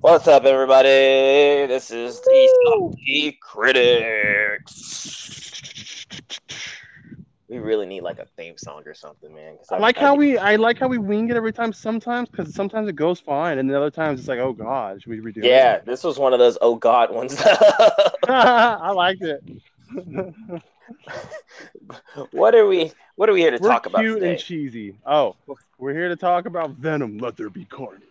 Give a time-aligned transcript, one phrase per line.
[0.00, 0.88] What's up, everybody?
[1.66, 5.22] This is the Salty Critics.
[7.48, 9.56] We really need like a theme song or something, man.
[9.70, 12.54] I I'm- like how we I like how we wing it every time sometimes because
[12.54, 15.38] sometimes it goes fine and the other times it's like oh god should we redo
[15.38, 15.44] it?
[15.46, 17.36] Yeah, this was one of those oh god ones.
[18.28, 19.42] I liked it.
[22.32, 22.92] what are we?
[23.16, 24.32] What are we here to We're talk about cute today?
[24.32, 24.96] and cheesy.
[25.06, 25.36] Oh,
[25.78, 27.18] we're here to talk about Venom.
[27.18, 28.02] Let there be carnage.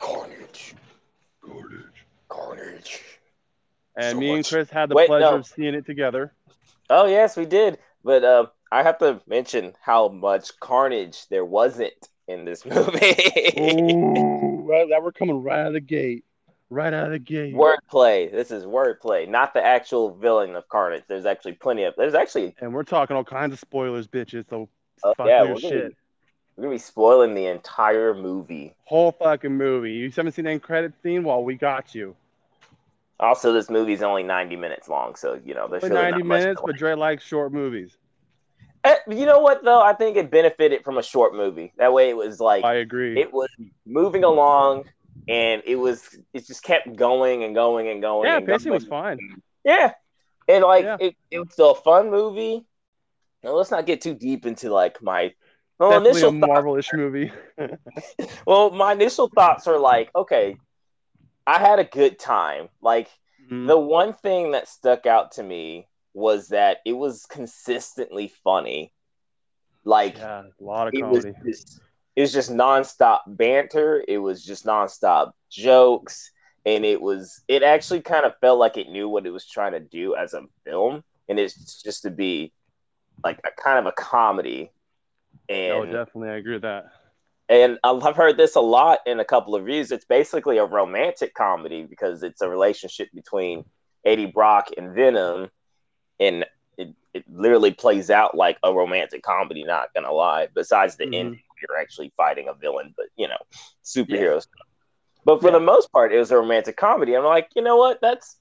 [0.00, 0.74] Carnage,
[1.46, 2.06] Carnage.
[2.28, 3.00] carnage.
[3.96, 5.36] And So me and Chris had the Wait, pleasure no.
[5.36, 6.32] of seeing it together.
[6.90, 7.78] Oh yes, we did.
[8.02, 11.92] But uh, I have to mention how much carnage there wasn't
[12.28, 13.14] in this movie.
[13.58, 16.24] Ooh, right, that we're coming right out of the gate.
[16.70, 17.54] Right out of the gate.
[17.54, 18.30] wordplay.
[18.32, 21.04] This is wordplay, not the actual villain of Carnage.
[21.08, 21.94] There's actually plenty of.
[21.96, 22.54] There's actually.
[22.60, 24.48] And we're talking all kinds of spoilers, bitches.
[24.50, 24.68] So
[25.04, 25.88] Uh, fuck yeah, your we're gonna, shit.
[25.90, 25.96] be,
[26.56, 28.74] we're gonna be spoiling the entire movie.
[28.84, 29.92] Whole fucking movie.
[29.92, 31.24] You haven't seen the end credit scene?
[31.24, 32.14] Well, we got you.
[33.20, 36.60] Also, this movie's only 90 minutes long, so you know there's really 90 not minutes,
[36.64, 37.96] but Dre likes short movies.
[38.84, 39.80] Eh, you know what though?
[39.80, 41.72] I think it benefited from a short movie.
[41.78, 43.18] That way, it was like I agree.
[43.18, 43.48] it was
[43.86, 44.84] moving along,
[45.26, 48.26] and it was it just kept going and going and going.
[48.26, 49.18] yeah, and pacing was fine.
[49.64, 49.92] Yeah,
[50.48, 50.96] and like Yeah.
[51.00, 52.64] it, it was still a fun movie.
[53.42, 55.32] Now let's not get too deep into like my
[55.78, 57.32] well, Definitely initial a Marvel-ish movie.
[58.46, 60.58] Well, my initial thoughts are like, okay,
[61.46, 62.68] I had a good time.
[62.82, 63.68] Like Mhm.
[63.68, 68.92] the one thing that stuck out to me was that it was consistently funny.
[69.84, 71.34] Like yeah, a lot of it was comedy.
[71.46, 71.80] just
[72.16, 74.04] it was just nonstop banter.
[74.08, 76.32] It was just nonstop jokes,
[76.66, 79.72] and it was it actually kind of felt like it knew what it was trying
[79.72, 82.52] to do as a film, and it's just to be
[83.24, 84.72] like a kind of a comedy.
[85.48, 86.84] And Oh, definitely, I agree with that.
[87.48, 89.92] and I've heard this a lot in a couple of reviews.
[89.92, 93.64] It's basically a romantic comedy because it's a relationship between
[94.04, 95.50] Eddie Brock and Venom,
[96.20, 96.44] and
[96.78, 99.64] it, it literally plays out like a romantic comedy.
[99.64, 100.48] Not gonna lie.
[100.54, 101.14] Besides the Mhm.
[101.14, 103.38] end, you're actually fighting a villain, but you know,
[103.84, 104.42] superheroes.
[104.42, 104.66] stuff.
[105.24, 107.14] But for the most part, it was a romantic comedy.
[107.16, 108.00] I'm like, you know what?
[108.00, 108.38] That's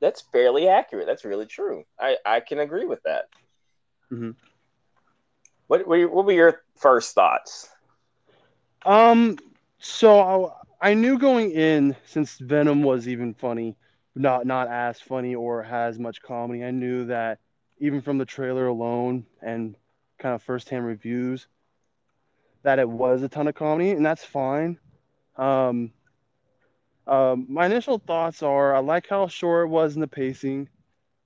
[0.00, 1.06] that's fairly accurate.
[1.06, 1.84] That's really true.
[1.98, 3.24] I I can agree with that.
[4.12, 4.34] Mhm.
[5.66, 7.68] What were what were your first thoughts?
[8.84, 9.38] Um,
[9.78, 13.76] so I, I knew going in since Venom was even funny,
[14.14, 16.64] not not as funny or has much comedy.
[16.64, 17.38] I knew that
[17.78, 19.74] even from the trailer alone and
[20.18, 21.46] kind of firsthand reviews,
[22.62, 24.78] that it was a ton of comedy, and that's fine.
[25.36, 25.92] Um,
[27.06, 30.68] um, my initial thoughts are I like how short it was in the pacing.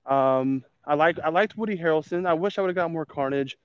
[0.05, 2.27] Um, I like I liked Woody Harrelson.
[2.27, 3.57] I wish I would have got more Carnage.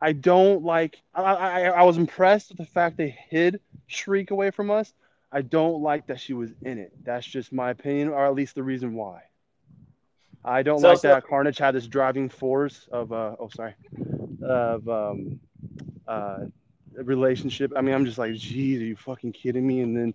[0.00, 1.00] I don't like.
[1.14, 4.92] I, I I was impressed with the fact they hid Shriek away from us.
[5.30, 6.92] I don't like that she was in it.
[7.04, 9.22] That's just my opinion, or at least the reason why.
[10.44, 13.74] I don't So- like so- that Carnage had this driving force of uh oh sorry
[14.42, 15.40] of um
[16.06, 16.38] uh
[16.94, 17.72] relationship.
[17.76, 19.80] I mean, I'm just like, geez, are you fucking kidding me?
[19.82, 20.14] And then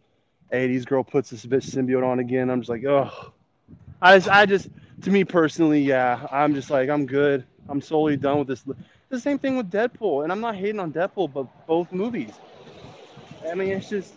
[0.52, 2.50] 80s girl puts this bitch symbiote on again.
[2.50, 3.32] I'm just like, oh,
[4.02, 4.68] I just, I just,
[5.04, 7.46] to me personally, yeah, I'm just like, I'm good.
[7.70, 8.66] I'm solely done with this.
[9.14, 12.40] The same thing with Deadpool, and I'm not hating on Deadpool, but both movies.
[13.48, 14.16] I mean, it's just,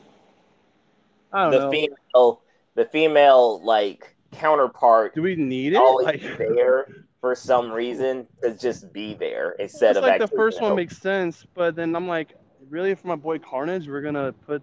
[1.32, 1.70] I don't the know.
[1.70, 2.42] female
[2.74, 5.80] the female like counterpart Do we need it?
[5.80, 6.88] always Like, there
[7.20, 10.76] for some reason to just be there instead it's of like the first one help.
[10.76, 12.34] makes sense, but then I'm like,
[12.68, 14.62] really, for my boy Carnage, we're gonna put.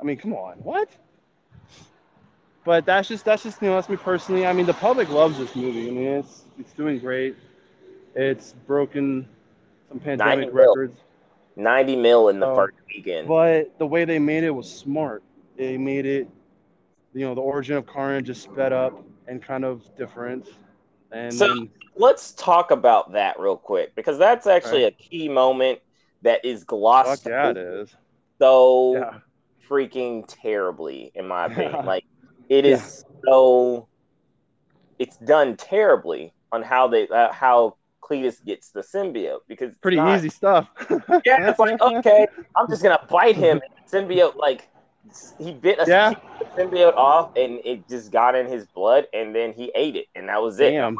[0.00, 0.88] I mean, come on, what?
[2.64, 4.46] But that's just that's just you know that's me personally.
[4.46, 5.88] I mean, the public loves this movie.
[5.88, 7.36] I mean, it's it's doing great.
[8.16, 9.28] It's broken
[9.88, 10.54] some pandemic 90 mil.
[10.74, 10.96] records,
[11.54, 12.54] 90 mil in the Oh.
[12.56, 15.22] first weekend but the way they made it was smart.
[15.56, 16.26] They made it,
[17.12, 20.48] you know, the origin of Carnage just sped up and kind of different.
[21.12, 25.80] And So- then, let's talk about that real quick because that's actually a key moment
[26.22, 27.90] that is glossed fuck yeah, it over
[28.38, 29.18] so Yeah.
[29.68, 31.82] freaking terribly in my opinion Yeah.
[31.84, 32.04] like
[32.48, 33.88] it is so
[34.98, 37.76] it's done terribly on how they uh, how
[38.08, 40.68] Cletus gets the symbiote because Pretty not- easy stuff.
[41.24, 43.60] Yeah, it's like okay, I'm just gonna bite him.
[43.90, 44.68] Symbiote like
[45.38, 46.14] he bit a Yeah.
[46.56, 50.28] symbiote off, and it just got in his blood, and then he ate it, and
[50.28, 50.70] that was it.
[50.70, 50.98] Damn.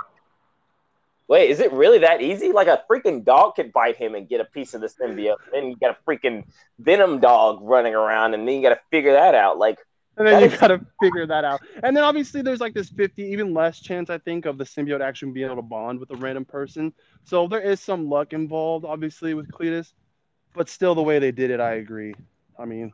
[1.28, 2.52] Wait, is it really that easy?
[2.52, 5.38] Like a freaking dog could bite him and get a piece of the symbiote.
[5.52, 6.44] Then you got a freaking
[6.78, 9.58] venom dog running around, and then you got to figure that out.
[9.58, 9.78] Like,
[10.16, 11.60] And then That you is- gotta figure that out.
[11.82, 15.00] And then obviously there's like this 50, even less chance, I think, of the symbiote
[15.02, 16.92] actually being able to bond with a random person.
[17.24, 19.92] So there is some luck involved, obviously, with Cletus.
[20.54, 22.14] But still, the way they did it, I agree.
[22.58, 22.92] I mean,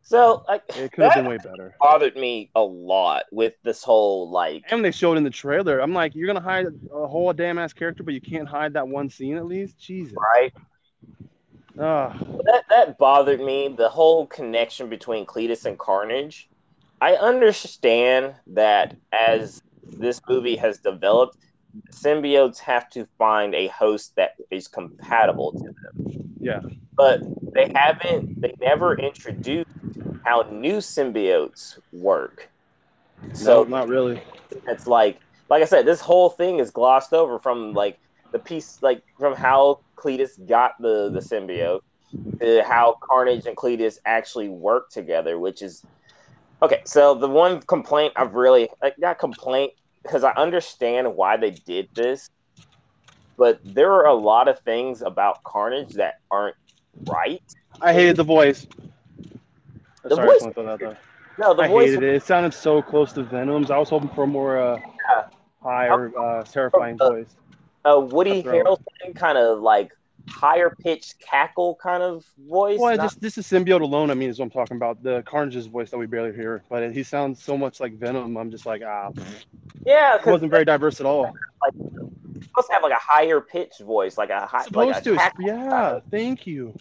[0.00, 1.74] So like It could have been way better.
[1.80, 5.80] bothered me a lot with this whole like And they showed in the trailer.
[5.80, 8.86] I'm like, you're gonna hide a whole damn ass character, but you can't hide that
[8.88, 9.78] one scene at least.
[9.78, 10.14] Jesus.
[10.16, 10.54] right
[11.78, 12.16] Ugh.
[12.44, 13.74] that that bothered me.
[13.76, 16.48] The whole connection between Cletus and Carnage.
[17.00, 21.36] I understand that as this movie has developed,
[21.92, 26.36] symbiotes have to find a host that is compatible to them.
[26.40, 26.60] Yeah.
[26.96, 27.20] But
[27.52, 28.40] they haven't.
[28.40, 29.68] They never introduced
[30.24, 32.48] how new symbiotes work.
[33.34, 34.22] So So not really.
[34.66, 37.98] it's like like I said, this whole thing is glossed over from like
[38.36, 41.80] the piece like from how Cletus got the the symbiote
[42.40, 45.82] to how Carnage and Cletus actually work together, which is
[46.62, 46.80] okay.
[46.84, 49.72] So the one complaint I've really like, not complaint
[50.02, 52.28] because I understand why they did this,
[53.38, 56.56] but there are a lot of things about Carnage that aren't
[57.06, 57.42] right.
[57.80, 58.66] I hated the voice.
[60.04, 60.96] The Sorry, voice- that
[61.38, 61.62] No, the.
[61.64, 62.14] I voice hated it.
[62.16, 63.70] It sounded so close to Venom's.
[63.70, 64.80] I was hoping for a more uh,
[65.10, 65.24] Yeah.
[65.62, 67.34] higher, uh, terrifying Uh, voice.
[67.88, 69.92] Uh, Woody Harrelson kind of like
[70.28, 72.78] higher pitched cackle kind of voice.
[72.80, 74.10] Well, not- just this is symbiote alone.
[74.10, 75.02] I mean, is what I'm talking about.
[75.02, 78.36] The Carnage's voice that we barely hear, but he sounds so much like Venom.
[78.36, 79.10] I'm just like, ah,
[79.84, 81.32] yeah, it wasn't very diverse at all.
[82.42, 85.16] supposed to have like a higher pitched voice, like a high, Supposed like a to,
[85.16, 85.44] cackle.
[85.46, 86.00] yeah.
[86.10, 86.74] Thank you.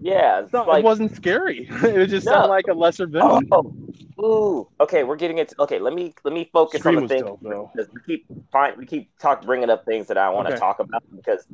[0.00, 1.68] Yeah, it's It's not, like it wasn't scary.
[1.82, 2.32] it was just No.
[2.32, 3.48] sounded like a lesser villain.
[3.52, 3.72] oh,
[4.20, 4.68] ooh.
[4.80, 5.52] Okay, we're getting it.
[5.58, 8.86] Okay, let me let me focus on the thing dope, because we keep find, we
[8.86, 10.60] keep talk bringing up things that I want to Okay.
[10.60, 11.44] talk about because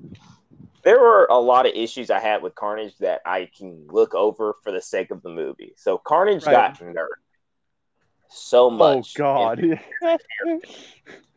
[0.85, 4.55] there were a lot of issues I had with Carnage that I can look over
[4.65, 5.75] for the sake of the movie.
[5.77, 6.53] So Carnage Right.
[6.53, 7.07] got nerfed
[8.29, 9.15] so much.
[9.17, 9.59] Oh much.
[9.61, 9.81] God.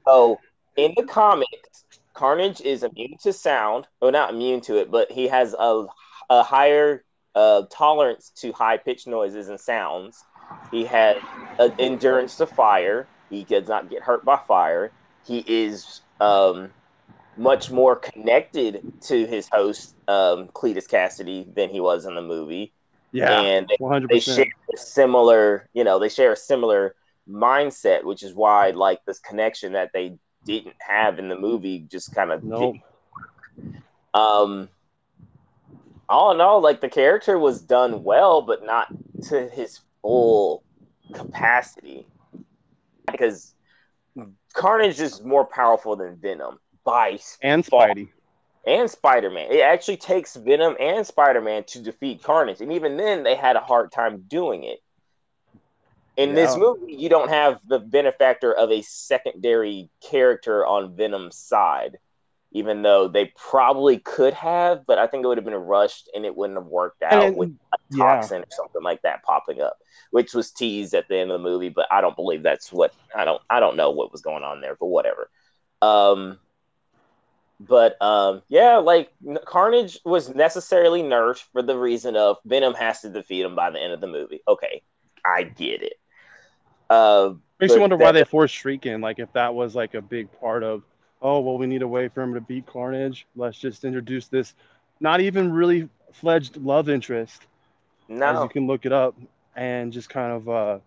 [0.07, 0.39] So
[0.77, 1.83] in the comics,
[2.13, 3.87] Carnage is immune to sound.
[3.99, 5.85] Well, not immune to it, but he has a,
[6.29, 7.03] a higher
[7.35, 10.25] uh, tolerance to high pitched noises and sounds.
[10.71, 11.21] He had
[11.59, 13.09] an endurance to fire.
[13.29, 14.93] He does not get hurt by fire.
[15.23, 16.73] He is um,
[17.35, 22.73] much more connected to his host, um, Cletus Kasady, than he was in the movie.
[23.11, 23.41] yeah.
[23.41, 26.95] And they One hundred they share a similar, you know, they share a similar
[27.29, 32.13] mindset, which is why like this connection that they didn't have in the movie just
[32.13, 32.75] kind of Nope.
[34.13, 34.69] um
[36.09, 38.87] all in all, like the character was done well, but not
[39.29, 40.63] to his full
[41.13, 42.05] capacity.
[43.11, 43.53] Because
[44.15, 44.29] hmm.
[44.53, 48.09] Carnage is more powerful than Venom by And Spidey.
[48.65, 49.51] and Spider Man.
[49.51, 53.55] It actually takes Venom and Spider Man to defeat Carnage, and even then, they had
[53.55, 54.79] a hard time doing it.
[56.17, 61.97] In this movie, you don't have the benefactor of a secondary character on Venom's side,
[62.55, 66.23] even though they probably could have, but I think it would have been rushed and
[66.25, 67.97] it wouldn't have worked out And- with a yeah.
[67.97, 69.77] toxin or something like that popping up,
[70.11, 71.67] which was teased at the end of the movie.
[71.67, 74.61] But I don't believe that's what I don't I don't know what was going on
[74.61, 75.29] there, but whatever.
[75.81, 76.39] Um,
[77.59, 79.11] but um, yeah, like
[79.43, 83.81] Carnage was necessarily nerfed for the reason of Venom has to defeat him by the
[83.83, 84.39] end of the movie.
[84.47, 84.81] Okay,
[85.25, 85.99] I get it.
[86.89, 89.01] Uh, Makes you wonder why they forced Shriek in.
[89.01, 90.83] Like if that was like a big part of,
[91.25, 93.25] oh well, we need a way for him to beat Carnage.
[93.35, 94.53] Let's just introduce this,
[94.99, 97.47] not even really fledged love interest,
[98.23, 99.15] as no, you can look it up,
[99.55, 100.79] and just kind of uh,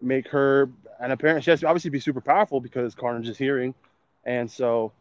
[0.00, 0.68] make her.
[1.00, 3.74] And apparently, she has to obviously be super powerful because Carnage is hearing,
[4.24, 4.92] and so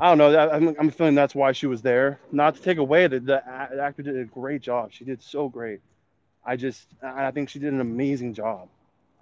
[0.00, 0.36] I don't know.
[0.50, 2.18] I'm, I'm feeling that's why she was there.
[2.32, 3.42] Not to take away that the
[3.80, 4.92] actor did a great job.
[4.92, 5.80] She did so great.
[6.44, 8.68] I just, I think she did an amazing job.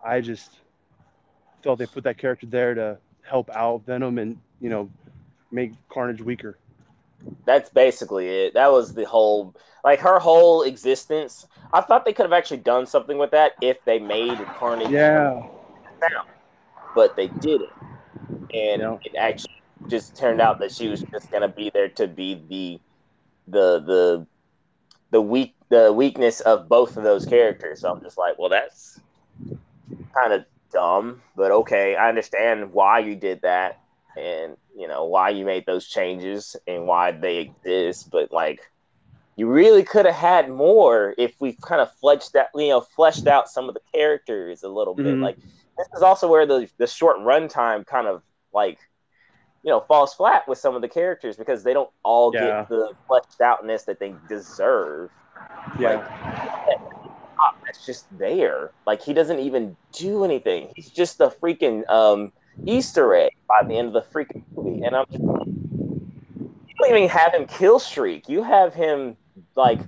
[0.05, 0.51] I just
[1.63, 4.91] felt they put that character there to help out Venom and you know
[5.51, 6.59] make Carnage weaker.
[7.47, 8.55] that's basically it.
[8.55, 9.55] That was the whole,
[9.85, 11.47] like her whole existence.
[11.73, 15.43] I thought they could have actually done something with that if they made Carnage Yeah,
[16.95, 17.71] but they didn't.
[18.53, 18.99] And Yeah.
[19.05, 19.51] it actually
[19.91, 22.81] just turned out that she was just gonna be there to be the
[23.47, 24.27] the the
[25.11, 27.81] the weak the weakness of both of those characters.
[27.81, 29.03] So I'm just like, well, that's
[30.15, 33.79] kind of dumb, but okay, I understand why you did that,
[34.19, 38.11] and you know why you made those changes and why they exist.
[38.13, 38.61] But like,
[39.37, 43.27] you really could have had more if we kind of fleshed out, you know, fleshed
[43.27, 45.07] out some of the characters a little bit.
[45.07, 45.23] Mhm.
[45.23, 45.39] Like
[45.79, 48.79] this is also where the the short runtime kind of like
[49.63, 52.41] you know falls flat with some of the characters because they don't all Yeah.
[52.41, 55.11] get the fleshed outness that they deserve.
[55.79, 56.07] yeah,
[57.37, 58.73] Pop that's just there.
[58.87, 60.71] Like he doesn't even do anything.
[60.75, 62.33] He's just a freaking um,
[62.67, 64.85] Easter egg by the end of the freaking movie.
[64.85, 68.29] And I'm just you don't even have him kill Shriek.
[68.29, 69.17] You have him
[69.57, 69.81] like,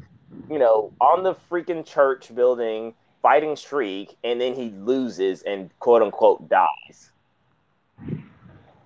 [0.51, 2.95] you know, on the freaking church building
[3.27, 7.11] fighting Shriek, and then he loses and quote unquote dies.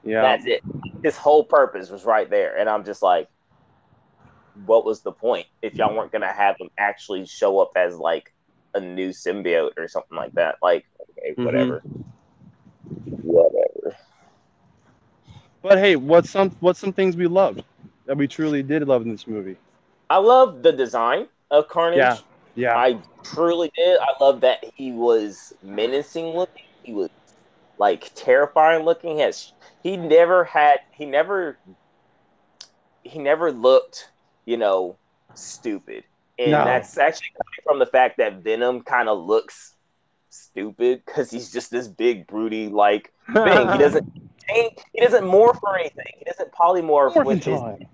[0.02, 0.22] Yeah.
[0.22, 0.62] That's it.
[1.02, 3.28] His whole purpose was right there, and I'm just like,
[4.64, 8.32] what was the point if y'all weren't gonna have him actually show up as like
[8.74, 10.56] a new symbiote or something like that?
[10.62, 10.86] Like,
[11.18, 11.44] okay, Mhm.
[11.44, 11.82] whatever,
[13.22, 13.96] whatever.
[15.62, 17.62] But hey, what's some what's some things we loved
[18.06, 19.56] that we truly did love in this movie?
[20.08, 21.98] I love the design of Carnage.
[21.98, 22.18] Yeah.
[22.54, 22.76] Yeah.
[22.76, 23.98] I truly did.
[23.98, 26.62] I love that he was menacing looking.
[26.82, 27.08] He was
[27.78, 29.16] like terrifying looking.
[29.16, 31.58] He has he never had he never
[33.02, 34.10] he never looked,
[34.46, 34.98] you know,
[35.34, 36.04] stupid.
[36.40, 36.64] And No.
[36.64, 39.76] that's actually coming from the fact that Venom kind of looks
[40.30, 43.70] stupid because he's just this big broody like thing.
[43.72, 44.10] He doesn't
[44.48, 46.12] change, he doesn't morph or anything.
[46.18, 47.86] He doesn't polymorph Morphin' with his time.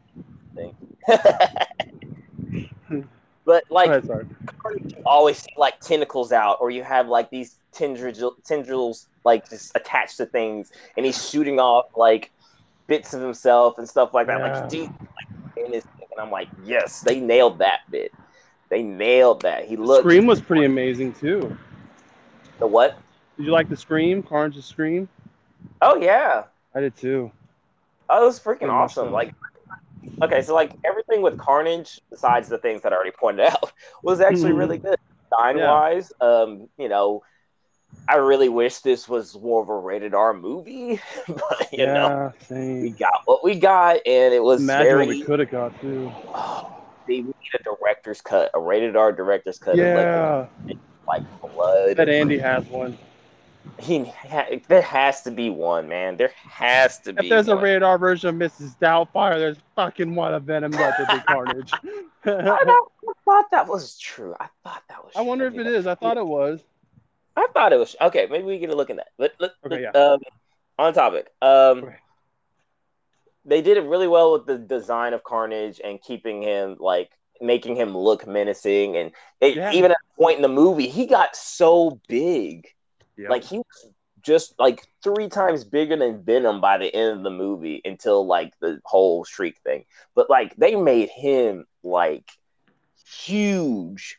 [3.45, 4.31] but like ahead,
[4.65, 9.73] you always see like tentacles out, or you have like these tendrils, tendrils like just
[9.75, 12.31] attached to things, and he's shooting off like
[12.87, 14.39] bits of himself and stuff like that.
[14.39, 14.61] Yeah.
[14.61, 15.27] Like, dude, like,
[15.57, 15.83] and
[16.19, 18.13] I'm like, yes, they nailed that bit.
[18.71, 19.65] They nailed that.
[19.67, 21.57] He looked Scream was pretty amazing too.
[22.61, 22.99] the what?
[23.37, 24.23] Did you like the scream?
[24.23, 25.09] Carnage's scream?
[25.83, 26.45] Oh yeah,
[26.75, 27.31] I did too.
[28.09, 29.13] oh, it was freaking Pretty awesome.
[29.13, 29.33] Like,
[30.23, 34.21] okay, so like everything with Carnage, besides the things that I already pointed out, was
[34.21, 34.59] actually Mhm.
[34.59, 34.97] really good.
[35.31, 35.67] Design Yeah.
[35.67, 37.23] wise, um, you know,
[38.09, 42.09] I really wish this was more of a rated R movie, but you know,
[42.49, 42.81] same.
[42.81, 45.07] we got what we got, and it was Imagine very.
[45.07, 46.13] what we could have got too.
[46.35, 49.77] Oh, they need a director's cut, a rated R director's cut.
[49.77, 51.97] Yeah, like, like blood.
[51.97, 52.97] that Andy has one.
[53.79, 56.17] He ha- there has to be one, man.
[56.17, 57.27] There has to be.
[57.27, 58.77] If there's a rated R version of Mrs.
[58.79, 61.73] Doubtfire, there's fucking one of Venom left with the Carnage.
[62.25, 62.85] I,
[63.25, 64.35] thought that was true.
[64.41, 65.13] I thought that was.
[65.15, 65.87] I wonder if it is.
[65.87, 66.61] I thought it was.
[67.37, 68.27] I thought it was okay.
[68.31, 69.09] Maybe we get a look at that.
[69.19, 69.91] But let, Okay, yeah.
[69.91, 70.21] um,
[70.79, 71.97] on topic, um, Okay.
[73.47, 77.11] They did it really well with the design of Carnage and keeping him like
[77.41, 78.97] making him look menacing.
[78.97, 79.73] And it, Yeah.
[79.73, 82.67] even at a point in the movie, he got so big,
[83.17, 83.29] Yeah.
[83.31, 87.31] like he was just like three times bigger than Venom by the end of the
[87.31, 89.85] movie until like the whole Shriek thing.
[90.15, 92.29] But like they made him like
[93.25, 94.19] huge.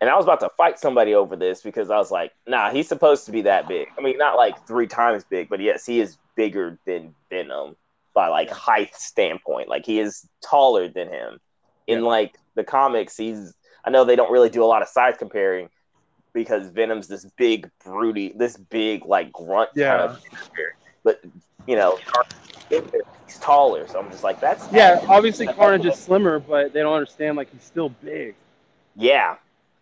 [0.00, 2.88] And I was about to fight somebody over this because I was like, nah, he's
[2.88, 3.88] supposed to be that big.
[3.98, 7.74] I mean, not like three times big, but yes, he is bigger than Venom
[8.14, 9.68] by like height standpoint.
[9.68, 11.38] Like he is taller than him.
[11.86, 12.06] In Yeah.
[12.06, 13.54] like the comics, he's
[13.84, 15.68] I know they don't really do a lot of size comparing
[16.32, 19.90] because Venom's this big broody, this big like grunt Yeah.
[19.98, 20.76] kind of figure.
[21.02, 21.20] But
[21.66, 21.98] you know,
[22.70, 26.94] he's taller, so I'm just like, that's yeah, obviously Carnage is slimmer, but they don't
[26.94, 28.34] understand like he's still big.
[28.96, 29.36] Yeah,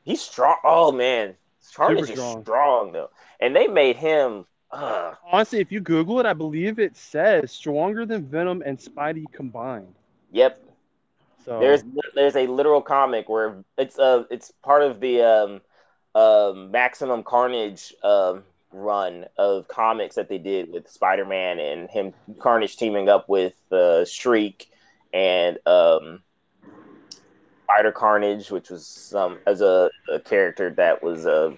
[0.05, 0.57] he's strong.
[0.65, 1.35] Oh man,
[1.75, 2.43] Carnage is strong.
[2.43, 2.93] strong.
[2.93, 3.11] though,
[3.41, 4.47] and they made him.
[4.73, 9.31] Uh, Honestly, if you Google it, I believe it says stronger than Venom and Spidey
[9.33, 9.95] combined.
[10.31, 10.61] yep,
[11.45, 11.83] So there's
[12.15, 15.61] there's a literal comic where it's uh it's part of the um
[16.21, 22.15] um Maximum Carnage um run of comics that they did with Spider Man and him
[22.41, 24.67] Carnage teaming up with uh, Shriek
[25.13, 26.23] and um
[27.65, 31.57] Spider Carnage, which was some as a, a character that was a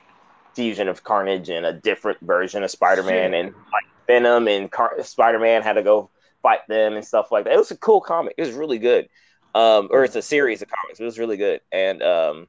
[0.54, 5.02] fusion of Carnage and a different version of Spider Man, and like Venom and Car-
[5.02, 6.10] Spider Man had to go
[6.42, 7.54] fight them and stuff like that.
[7.54, 8.34] It was a cool comic.
[8.36, 9.08] It was really good.
[9.54, 10.98] Um, or it's a series of comics.
[10.98, 12.48] It was really good, and um,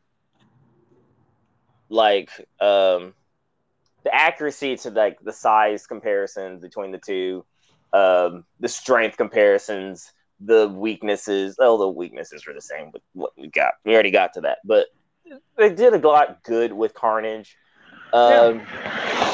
[1.90, 3.14] like um,
[4.04, 7.46] the accuracy to like the size comparisons between the two,
[7.94, 11.58] um, the strength comparisons, the weaknesses.
[11.60, 13.74] Oh, the weaknesses were the same with what we got.
[13.86, 14.88] We already got to that, but
[15.58, 17.56] they did a lot good with Carnage.
[18.14, 18.62] Um,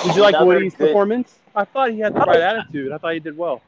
[0.04, 1.34] did you like Woody's good- performance?
[1.54, 2.92] I thought he had the right attitude.
[2.92, 3.62] I thought he did well.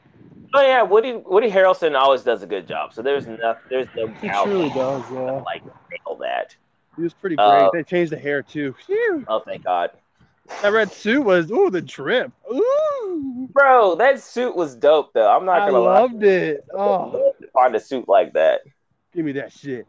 [0.54, 2.92] Oh yeah, Woody Woody Harrelson always does a good job.
[2.94, 5.02] So there's no there's no He doubt truly does.
[5.12, 6.54] Yeah, like nail that.
[6.96, 7.44] he was pretty great.
[7.46, 8.74] Uh, they changed the hair too.
[8.86, 9.24] Phew.
[9.28, 9.90] Oh thank God,
[10.62, 12.32] That red suit was ooh the drip.
[12.52, 13.96] Ooh, bro.
[13.96, 15.28] That suit was dope though.
[15.30, 16.00] I'm not gonna lie.
[16.00, 16.64] loved it.
[16.72, 18.60] Oh, find a suit like that.
[19.12, 19.86] give me that shit.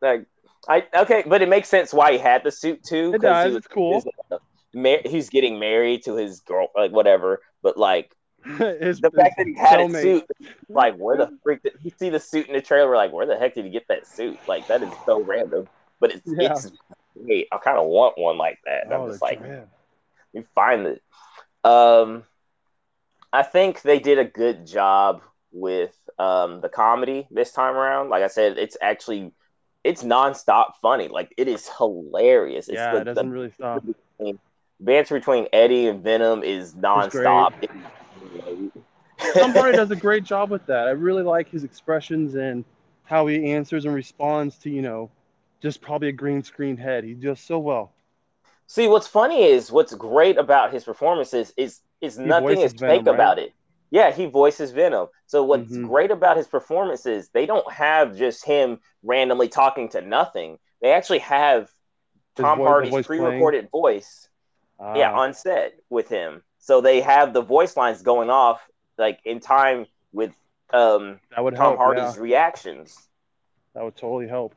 [0.00, 0.24] Like
[0.68, 3.10] I okay, but it makes sense why he had the suit too.
[3.14, 3.44] It 'cause does.
[3.44, 3.94] He was, It's cool.
[3.94, 4.38] he's, uh,
[4.76, 7.40] mar- he's getting married to his girl, like whatever.
[7.62, 8.12] But like
[8.44, 10.24] His- the fact that he had a suit,
[10.68, 12.94] like where the freak did you see the suit in the trailer?
[12.94, 14.38] Like, where the heck did he get that suit?
[14.46, 15.66] Like that is so random.
[15.98, 16.52] But it's Yeah.
[16.52, 16.70] it's
[17.24, 17.48] great.
[17.50, 18.84] I kind of want one like that.
[18.84, 19.68] And Oh, I'm just like, drip.
[20.34, 21.02] you find it.
[21.64, 22.22] Um,
[23.32, 28.10] I think they did a good job with um, the comedy this time around.
[28.10, 29.32] Like I said, it's actually
[29.82, 31.08] it's nonstop funny.
[31.08, 32.68] Like it is hilarious.
[32.68, 33.82] It's yeah, the, it doesn't the really stop.
[34.80, 37.50] Banter between Eddie and Venom is nonstop.
[39.32, 40.86] Tom Hardy does a great job with that.
[40.88, 42.64] I really like his expressions and
[43.04, 45.10] how he answers and responds to, you know,
[45.62, 47.04] just probably a green screen head.
[47.04, 47.92] He does so well.
[48.66, 53.06] See, what's funny is what's great about his performances is is He nothing is fake
[53.06, 53.14] Venom, right?
[53.14, 53.52] about it.
[53.90, 55.06] Yeah, he voices Venom.
[55.26, 55.86] So what's Mhm.
[55.86, 60.58] great about his performances, they don't have just him randomly talking to nothing.
[60.82, 61.70] They actually have
[62.36, 63.06] His Tom voi- the Hardy's voice playing.
[63.06, 63.70] pre-recorded
[64.78, 68.60] voice yeah Ah, on set with him so they have the voice lines going off
[68.98, 70.32] like in time with
[70.72, 71.76] um that would tom help.
[71.76, 73.08] hardy's Yeah, reactions
[73.74, 74.56] that would totally help.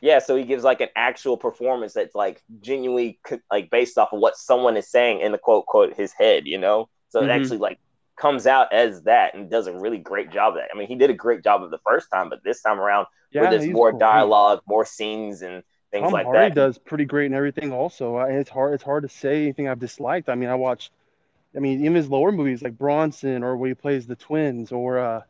[0.00, 3.18] yeah so he gives like an actual performance that's like genuinely
[3.50, 6.58] like based off of what someone is saying in the quote quote his head you
[6.58, 7.30] know so it Mhm.
[7.30, 7.78] actually like
[8.18, 10.94] comes out as that and does a really great job of that i mean he
[10.94, 13.68] did a great job of the first time but this time around Yeah, where there's
[13.68, 13.92] more great.
[13.92, 17.72] dialogue more scenes and things Tom like Hardy that does pretty great and everything.
[17.72, 18.74] Also, I- it's hard.
[18.74, 20.28] It's hard to say anything I've disliked.
[20.28, 20.92] I mean, I watched.
[21.54, 24.98] I mean, even his lower movies like Bronson or where he plays the twins or
[24.98, 25.20] uh,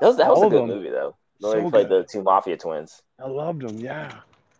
[0.00, 2.06] that was, that was a good movie though So when he played good.
[2.06, 3.78] the two mafia twins I loved them.
[3.78, 4.12] Yeah,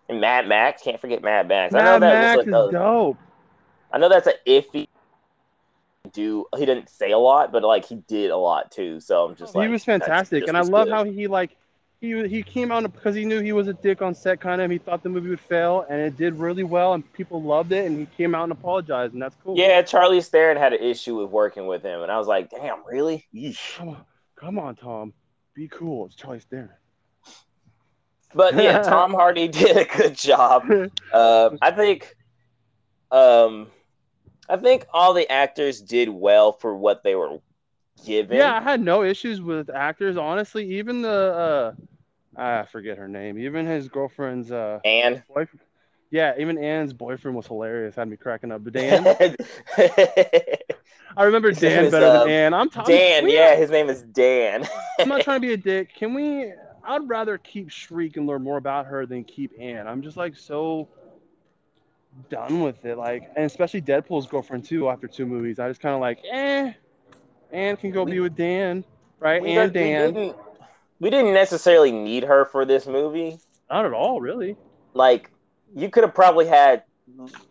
[0.09, 2.69] and mad max can't forget mad max i know Mad that Max was is like
[2.69, 3.19] a, dope.
[3.91, 4.87] I know that's an iffy
[6.13, 9.01] do he didn't say a lot, but like he did a lot too.
[9.01, 10.93] So I'm just like he was fantastic, and I love good.
[10.95, 11.57] how he like
[12.03, 14.69] he he came out because he knew he was a dick on set, kind of.
[14.73, 17.87] He thought the movie would fail, and it did really well, and people loved it,
[17.87, 19.57] and he came out and apologized, and that's cool.
[19.57, 22.85] Yeah, Charlize Theron had an issue with working with him, and I was like, damn,
[22.85, 23.29] really?
[23.33, 23.77] Yeesh.
[23.77, 24.05] Come on,
[24.37, 25.13] come on, Tom,
[25.55, 26.07] be cool.
[26.07, 26.71] It's Charlize Theron.
[28.35, 30.69] But yeah, Tom Hardy did a good job.
[31.13, 32.17] Uh, I think,
[33.13, 33.69] um,
[34.49, 37.39] I think all the actors did well for what they were
[38.05, 38.37] given.
[38.37, 40.79] Yeah, I had no issues with actors, honestly.
[40.79, 41.77] Even the
[42.37, 43.39] uh, I forget her name.
[43.39, 45.61] Even his girlfriend's uh and boyfriend.
[46.11, 47.95] Yeah, even Anne's boyfriend was hilarious.
[47.95, 48.63] Had me cracking up.
[48.65, 49.07] But Dan,
[51.17, 52.55] I remember Dan is, better uh, than Anne.
[52.55, 52.95] I'm talking.
[52.95, 53.29] Dan.
[53.31, 54.69] Yeah, his name is Dan.
[55.01, 55.95] I'm not trying to be a dick.
[55.95, 56.53] Can we?
[56.85, 59.87] I'd rather keep Shriek and learn more about her than keep Anne.
[59.87, 60.89] I'm just like so
[62.29, 62.99] done with it.
[62.99, 64.91] Like, and especially Deadpool's girlfriend too.
[64.91, 66.73] After two movies, I just kind of like, eh.
[67.53, 68.85] Anne can go We- be with Dan,
[69.21, 69.43] right?
[69.43, 70.15] we, and didn't- we Dan.
[70.15, 70.37] didn't,
[71.01, 73.39] we didn't necessarily need her for this movie.
[73.71, 74.57] Not at all, really.
[74.95, 75.31] Like,
[75.75, 76.83] you could have probably had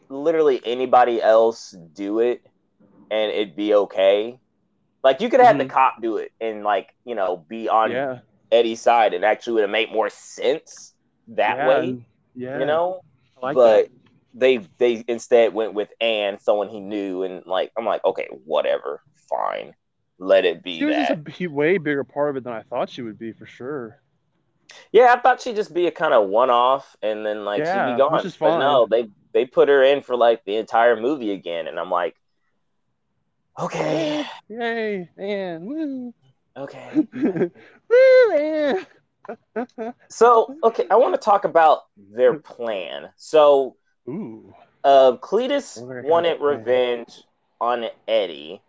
[0.10, 2.42] literally anybody else do it,
[3.10, 4.40] and it'd be okay.
[5.04, 5.68] Like, you could have had Mhm.
[5.68, 8.20] the cop do it and like you know be on yeah.
[8.52, 10.94] Eddie's side, and actually would have made more sense
[11.30, 12.06] that yeah, way.
[12.36, 12.60] Yeah.
[12.60, 13.02] You know,
[13.42, 13.92] like but that.
[14.36, 19.02] they they instead went with Anne, someone he knew, and like I'm like, okay, whatever,
[19.16, 19.74] fine,
[20.22, 21.26] let it be She was that.
[21.26, 24.00] just a way bigger part of it than I thought she would be for sure.
[24.92, 27.88] Yeah, I thought she'd just be a kind of one off, and then like Yeah,
[27.88, 28.24] she'd be gone.
[28.24, 31.80] which But no, they they put her in for like the entire movie again, and
[31.80, 32.16] I'm like,
[33.60, 35.66] okay, Yay, Anne.
[35.66, 36.14] Woo.
[36.56, 37.08] okay.
[37.90, 38.86] Woo, Anne.
[40.10, 43.10] So okay, I want to talk about their plan.
[43.16, 43.78] So
[44.10, 44.54] Ooh.
[44.84, 47.24] uh, Cletus We're gonna have wanted revenge
[47.60, 48.62] on Eddie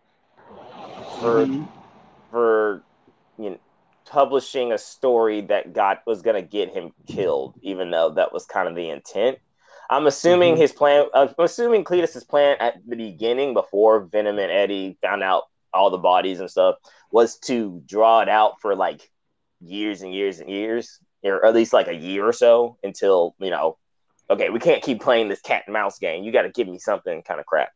[1.23, 1.69] for Mhm.
[2.31, 2.83] for
[3.39, 3.59] you know
[4.05, 8.45] publishing a story that got was going to get him killed even though that was
[8.45, 9.39] kind of the intent
[9.91, 10.59] i'm assuming Mhm.
[10.59, 15.45] his plan i'm assuming cletus's plan at the beginning before venom and eddie found out
[15.73, 16.77] all the bodies and stuff
[17.11, 19.09] was to draw it out for like
[19.61, 23.51] years and years and years or at least like a year or so until you
[23.51, 23.79] know
[24.29, 26.79] okay we can't keep playing this cat and mouse game you got to give me
[26.79, 27.71] something kind of crap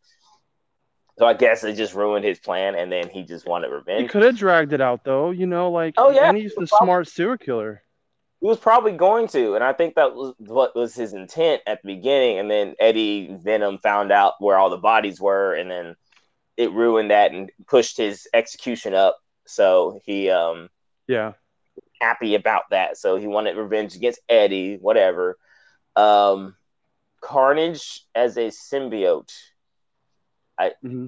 [1.19, 4.03] so i guess it just ruined his plan and then he just wanted revenge.
[4.03, 6.67] He could have dragged it out though, you know, like Oh, yeah, and he's the
[6.67, 7.83] probably- smart serial killer.
[8.43, 11.81] He was probably going to, and I think that was what was his intent at
[11.83, 12.39] the beginning.
[12.39, 15.97] And then Eddie Venom found out where all the bodies were, and then
[16.59, 19.17] it ruined that and pushed his execution up.
[19.47, 20.69] So he um
[21.09, 21.33] Yeah.
[21.99, 22.99] happy about that.
[22.99, 25.39] So he wanted revenge against Eddie, whatever.
[25.97, 26.57] Um,
[27.23, 29.33] Carnage as a symbiote
[30.83, 31.07] hmm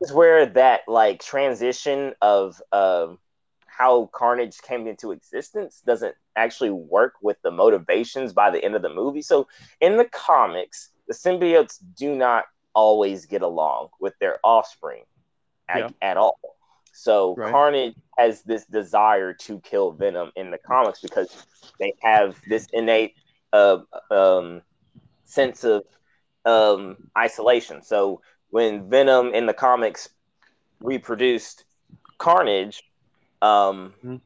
[0.00, 3.18] is where that like transition of um
[3.66, 8.82] how Carnage came into existence doesn't actually work with the motivations by the end of
[8.82, 9.22] the movie.
[9.22, 9.48] So
[9.80, 15.04] in the comics, the symbiotes do not always get along with their offspring
[15.68, 15.88] at, Yeah.
[16.02, 16.38] at all.
[16.92, 17.50] So Right.
[17.50, 21.28] Carnage has this desire to kill Venom in the comics because
[21.78, 23.14] they have this innate
[23.52, 23.78] uh,
[24.10, 24.62] um,
[25.24, 25.82] sense of
[26.44, 27.82] um, isolation.
[27.82, 30.08] So when Venom in the comics
[30.80, 31.64] reproduced
[32.18, 32.82] Carnage,
[33.42, 34.20] um, Mhm.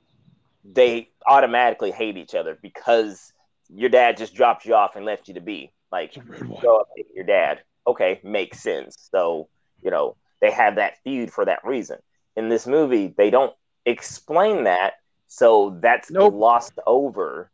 [0.64, 3.32] they automatically hate each other because
[3.68, 5.72] your dad just dropped you off and left you to be.
[5.92, 6.14] Like,
[6.62, 7.62] go up to your dad.
[7.86, 9.08] Okay, makes sense.
[9.12, 9.48] So,
[9.82, 11.98] you know, they have that feud for that reason.
[12.36, 13.54] In this movie, they don't
[13.86, 14.94] explain that.
[15.28, 16.32] So that's nope.
[16.32, 17.50] glossed over.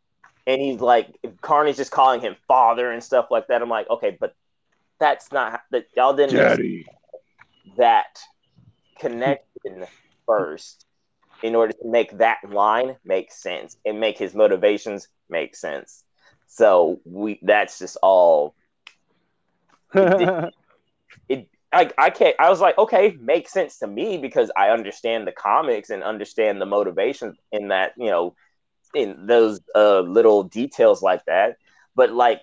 [0.47, 1.07] And he's like,
[1.41, 3.61] Carney's just calling him father and stuff like that.
[3.61, 4.33] I'm like, okay, but
[5.01, 6.85] that's not that y'all didn't Daddy.
[7.75, 8.19] that
[8.99, 9.85] connection
[10.27, 10.85] first
[11.41, 16.03] in order to make that line make sense and make his motivations make sense.
[16.47, 18.53] So we that's just all
[19.93, 20.53] it,
[21.27, 25.25] it I, I can't I was like, okay, makes sense to me because I understand
[25.25, 28.35] the comics and understand the motivation in that, you know,
[28.93, 31.57] in those uh, little details like that.
[31.95, 32.41] But like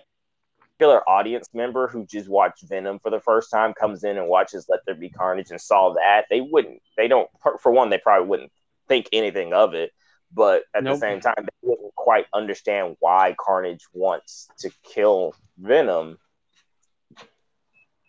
[0.79, 4.67] particular audience member who just watched Venom for the first time comes in and watches
[4.69, 8.27] Let There Be Carnage and saw that, they wouldn't they don't for one, they probably
[8.27, 8.51] wouldn't
[8.87, 9.91] think anything of it
[10.31, 10.95] but at nope.
[10.95, 16.17] the same time, they didn't quite understand why Carnage wants to kill Venom,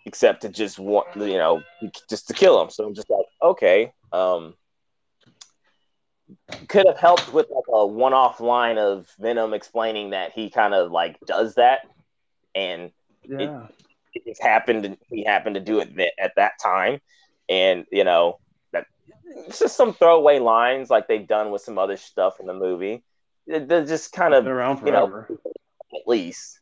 [0.04, 1.62] except to just want, you know,
[2.08, 2.70] just to kill him.
[2.70, 4.54] So I'm just like, okay, um,
[6.68, 10.90] could have helped with like a one-off line of Venom explaining that he kind of
[10.90, 11.86] like does that,
[12.54, 12.90] and
[13.22, 13.38] yeah.
[13.38, 13.74] it,
[14.14, 14.84] it just happened.
[14.84, 17.00] And He happened to do it at that time,
[17.48, 18.38] and you know
[18.72, 18.86] that
[19.24, 23.02] it's just some throwaway lines like they've done with some other stuff in the movie.
[23.46, 26.60] They're just kind of around forever, you know, at least.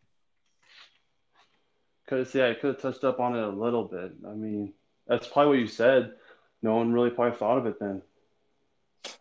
[2.05, 4.13] Because yeah, I could have touched up on it a little bit.
[4.27, 4.73] I mean,
[5.07, 6.13] that's probably what you said.
[6.63, 8.03] No one really probably thought of it then.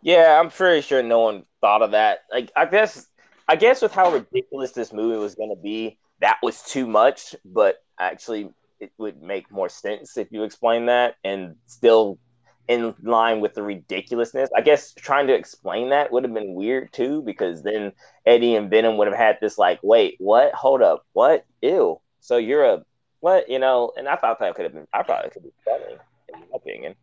[0.01, 2.19] Yeah, I'm pretty sure no one thought of that.
[2.31, 3.05] Like, I guess,
[3.47, 7.35] I guess with how ridiculous this movie was going to be, that was too much.
[7.45, 8.49] But actually,
[8.79, 12.19] it would make more sense if you explain that and still
[12.67, 14.49] in line with the ridiculousness.
[14.55, 17.93] I guess trying to explain that would have been weird too, because then
[18.25, 20.53] Eddie and Venom would have had this like, wait, what?
[20.53, 21.45] Hold up, what?
[21.61, 21.99] Ew.
[22.19, 22.83] So you're a
[23.19, 23.49] what?
[23.49, 23.91] You know?
[23.97, 24.87] And I thought that could have been.
[24.93, 25.97] I thought it could be funny,
[26.33, 26.95] in my opinion.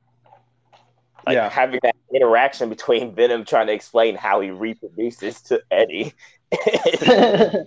[1.26, 1.48] Like yeah.
[1.48, 6.12] having that interaction between Venom trying to explain how he reproduces to Eddie.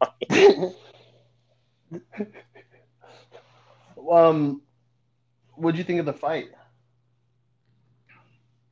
[4.10, 4.62] um,
[5.54, 6.50] what do you think of the fight?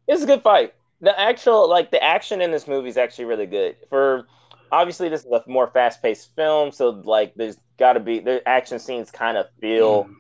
[0.07, 0.75] It's a good fight.
[1.01, 3.77] The actual like the action in this movie is actually really good.
[3.91, 4.27] For
[4.73, 8.47] obviously this is a more fast paced film, so like there's got to be the
[8.49, 10.15] action scenes kind of feel mm.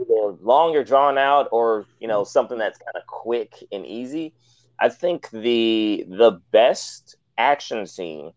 [0.00, 4.32] either longer, drawn out, or you know something that's kind of quick and easy.
[4.80, 8.32] I think the the best action scene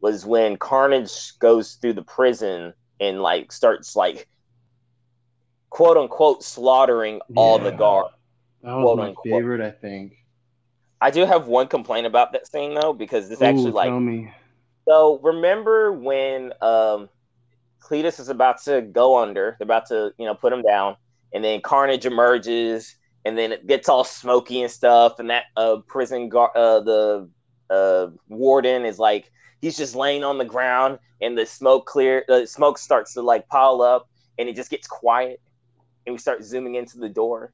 [0.00, 4.28] was when Carnage goes through the prison and like starts like
[5.70, 7.34] quote unquote slaughtering yeah.
[7.36, 8.14] all the guards.
[8.62, 9.24] That was my unquote.
[9.24, 10.14] favorite, I think.
[11.00, 13.88] I do have one complaint about that scene though, because it's actually like.
[13.88, 14.32] Tell me.
[14.88, 17.08] So remember when um,
[17.80, 19.54] Cletus is about to go under?
[19.58, 20.96] They're about to, you know, put him down,
[21.32, 25.76] and then Carnage emerges, and then it gets all smoky and stuff, and that uh,
[25.86, 27.28] prison guard, uh, the
[27.70, 29.30] uh, warden is like,
[29.60, 33.48] he's just laying on the ground, and the smoke clear, the smoke starts to like
[33.48, 35.40] pile up, and it just gets quiet,
[36.06, 37.52] and we start zooming into the door,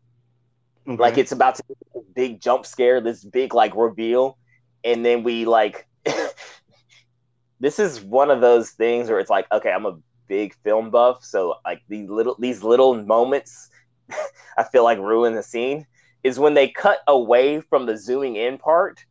[0.86, 1.00] Okay.
[1.00, 4.36] Like it's about to be a big jump scare, this big like reveal,
[4.84, 5.86] and then we like
[7.60, 9.96] this is one of those things where it's like, okay, I'm a
[10.28, 13.70] big film buff, so like these little these little moments
[14.58, 15.86] I feel like ruin the scene
[16.22, 19.04] is when they cut away from the zooming in part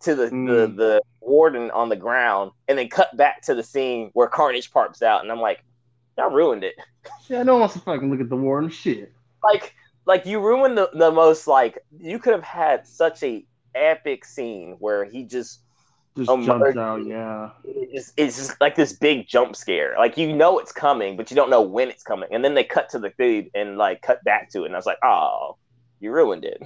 [0.00, 0.46] to the, mm.
[0.46, 4.72] the the warden on the ground and then cut back to the scene where Carnage
[4.72, 5.62] parks out and I'm like,
[6.16, 6.74] y'all ruined it.
[7.28, 9.12] Yeah, no one wants to fucking look at the warden shit.
[9.42, 9.74] Like
[10.06, 14.76] like you ruined the, the most like you could have had such a epic scene
[14.80, 15.60] where he just
[16.16, 20.58] just jumps out yeah it's, it's just like this big jump scare like you know
[20.58, 23.10] it's coming but you don't know when it's coming and then they cut to the
[23.10, 25.56] food and like cut back to it and i was like oh
[26.00, 26.60] you ruined it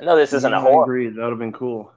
[0.00, 1.08] i know this isn't yeah, a horror agree.
[1.08, 1.92] that would have been cool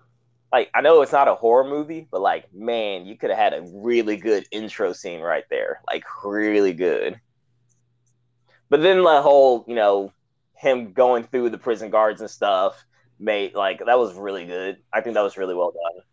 [0.52, 3.54] like i know it's not a horror movie but like man you could have had
[3.54, 7.20] a really good intro scene right there like really good
[8.72, 10.14] but then the whole, you know,
[10.56, 12.86] him going through the prison guards and stuff
[13.20, 14.78] made like that was really good.
[14.94, 16.04] I think that was really well done.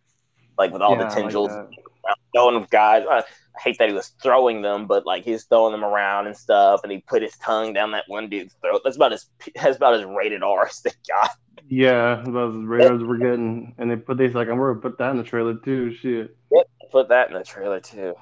[0.59, 3.05] Like with all yeah, the tendrils like throwing guys.
[3.09, 6.37] Uh, I hate that he was throwing them, but like he's throwing them around and
[6.37, 8.81] stuff, and he put his tongue down that one dude's throat.
[8.85, 11.31] That's about as that's about as rated R as they got.
[11.69, 14.99] Yeah, about as rated as we're getting, and they put these like I'm gonna put
[14.99, 15.95] that in the trailer too.
[15.95, 16.37] Shit.
[16.53, 18.15] Yep, put that in the trailer too.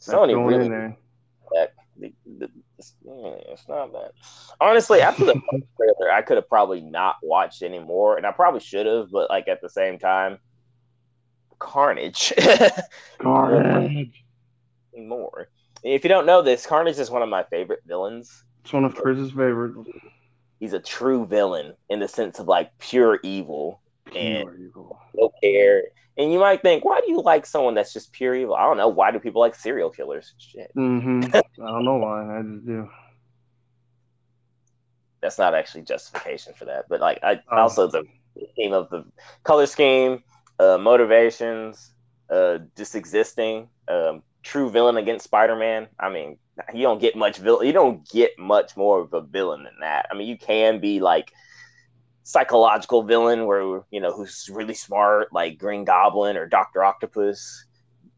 [0.00, 0.96] Sony really in there.
[1.52, 4.10] That, the, the, it's, it's not bad.
[4.60, 5.32] Honestly, after the
[5.76, 9.48] trailer, I could have probably not watched anymore, and I probably should have, but like
[9.48, 10.38] at the same time,
[11.58, 12.32] Carnage.
[13.18, 14.24] Carnage.
[15.06, 15.48] More.
[15.84, 18.42] If you don't know this, Carnage is one of my favorite villains.
[18.64, 19.76] It's one of Chris's favorites.
[20.58, 23.80] He's a true villain in the sense of like pure evil
[24.14, 24.98] and evil.
[25.14, 25.82] no care.
[26.16, 28.56] And you might think, why do you like someone that's just pure evil?
[28.56, 28.88] I don't know.
[28.88, 30.34] Why do people like serial killers?
[30.38, 30.72] Shit.
[30.74, 32.38] hmm I don't know why.
[32.38, 32.88] I just do.
[35.20, 36.86] That's not actually justification for that.
[36.88, 37.56] But like I Oh.
[37.56, 38.04] also the
[38.56, 39.04] theme of the
[39.44, 40.22] color scheme,
[40.58, 41.92] uh, motivations,
[42.30, 45.88] uh, just existing, um, true villain against Spider-Man.
[45.98, 46.38] I mean,
[46.74, 47.66] you don't get much villain.
[47.66, 50.06] You don't get much more of a villain than that.
[50.10, 51.32] I mean, you can be like
[52.24, 57.64] psychological villain where you know who's really smart, like Green Goblin or Doctor Octopus,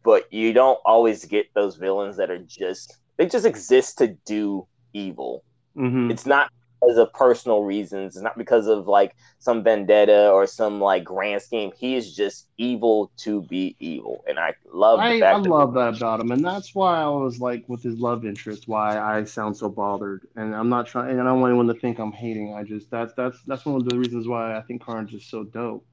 [0.02, 4.66] but you don't always get those villains that are just they just exist to do
[4.92, 5.44] evil.
[5.74, 6.50] hmm It's not
[6.80, 8.16] because of personal reasons.
[8.16, 11.72] It's not because of like some vendetta or some like grand scheme.
[11.76, 15.48] He is just evil to be evil, and I love the I, fact I that
[15.48, 18.98] love that about him, and that's why I was like with his love interest, why
[18.98, 20.26] I sound so bothered.
[20.36, 22.54] And I'm not trying, and I don't want anyone to think I'm hating.
[22.54, 25.44] I just that's that's that's one of the reasons why I think Carnage is so
[25.44, 25.86] dope.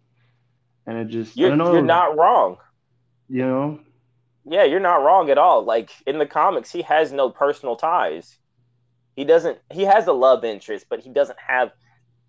[0.85, 2.57] And it just you're, know, you're not wrong.
[3.27, 3.79] you know,
[4.45, 5.63] Yeah, you're not wrong at all.
[5.65, 8.37] Like in the comics, he has no personal ties.
[9.17, 9.59] He doesn't.
[9.73, 11.71] He has a love interest, but he doesn't have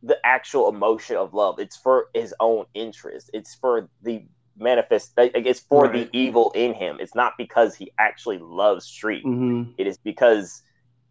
[0.02, 1.60] the actual emotion of love.
[1.60, 3.30] It's for his own interest.
[3.34, 4.26] It's for the
[4.58, 5.12] manifest.
[5.18, 5.90] It's for Right.
[5.90, 6.98] the evil in him.
[7.00, 9.28] It's not because he actually loves Shriek.
[9.28, 10.62] hmm It is because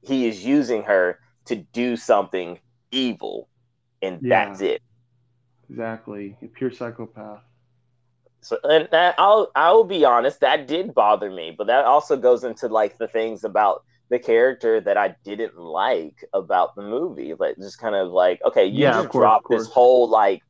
[0.02, 2.60] he is using her to do something
[2.92, 3.50] evil,
[4.02, 4.30] and Yeah.
[4.30, 4.82] that's it.
[5.70, 7.44] exactly, a pure psychopath.
[8.42, 12.44] So, and that, I'll I'll be honest, that did bother me, but that also goes
[12.44, 17.34] into like the things about the character that I didn't like about the movie.
[17.34, 20.44] Like just kind of like, okay, you Yeah, just course, dropped this whole like,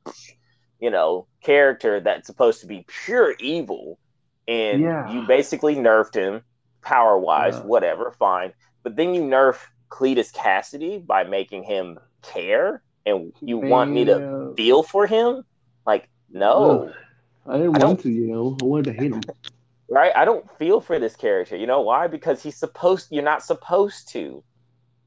[0.80, 3.98] you know, character that's supposed to be pure evil,
[4.48, 5.12] and Yeah.
[5.12, 6.41] you basically nerfed him
[6.82, 7.63] power wise, Yeah.
[7.63, 8.54] whatever, fine.
[8.84, 14.54] But then you nerf Cletus Kasady by making him care, and you want me to
[14.56, 15.43] feel for him?
[15.86, 16.93] Like, no.
[17.48, 18.58] I didn't I want to, you know.
[18.62, 19.22] I wanted to hate him.
[19.89, 20.12] Right?
[20.15, 21.56] I don't feel for this character.
[21.56, 22.08] You know why?
[22.08, 23.08] Because he's supposed.
[23.12, 24.43] You're not supposed to.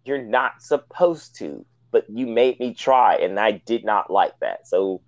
[0.04, 1.64] You're not supposed to.
[1.92, 4.66] But you made me try, and I did not like that.
[4.68, 5.02] So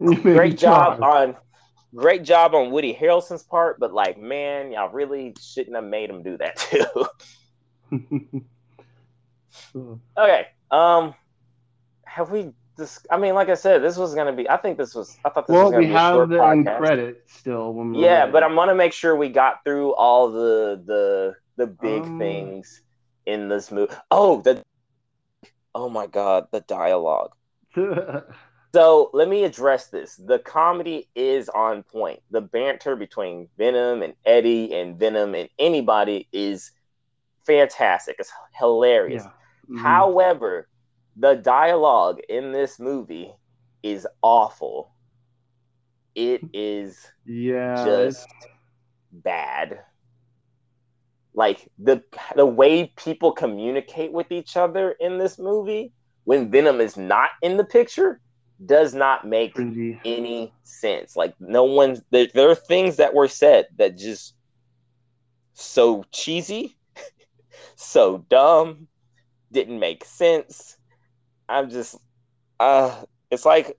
[0.00, 1.00] You made me great job try.
[1.00, 1.36] on,
[1.94, 3.78] great job on Woody Harrelson's part.
[3.80, 6.56] But like, man, y'all really shouldn't have made him do that
[7.92, 8.42] too.
[10.18, 10.46] okay.
[10.70, 11.14] Um,
[12.04, 12.52] have we?
[12.80, 14.48] Dis- I mean, like I said, this was gonna be.
[14.48, 15.20] I think this was.
[15.24, 16.78] I thought this well, was gonna we be a have short the podcast.
[16.78, 17.74] credit still.
[17.74, 18.32] When we're Yeah, ready.
[18.32, 22.82] but I'm gonna make sure we got through all the the the big Um, things
[23.26, 23.92] in this movie.
[24.10, 24.64] Oh, the
[25.74, 27.32] oh my god, the dialogue.
[28.74, 30.16] So let me address this.
[30.16, 32.20] The comedy is on point.
[32.30, 36.70] The banter between Venom and Eddie and Venom and anybody is
[37.46, 38.16] fantastic.
[38.20, 39.24] It's hilarious.
[39.24, 39.30] yeah.
[39.68, 39.80] Mhm.
[39.82, 40.68] However,
[41.16, 43.34] the dialogue in this movie
[43.82, 44.94] is awful.
[46.14, 47.74] It is Yeah.
[47.74, 48.48] just
[49.12, 49.84] bad.
[51.34, 52.02] Like the
[52.36, 55.92] the way people communicate with each other in this movie
[56.24, 58.20] when Venom is not in the picture
[58.64, 59.98] does not make cringy.
[60.04, 61.16] any sense.
[61.16, 64.34] Like no one's there, there are things that were said that just
[65.54, 66.78] so cheesy,
[67.76, 68.88] so dumb,
[69.52, 70.76] didn't make sense.
[71.50, 71.96] I'm just
[72.58, 73.76] uh it's like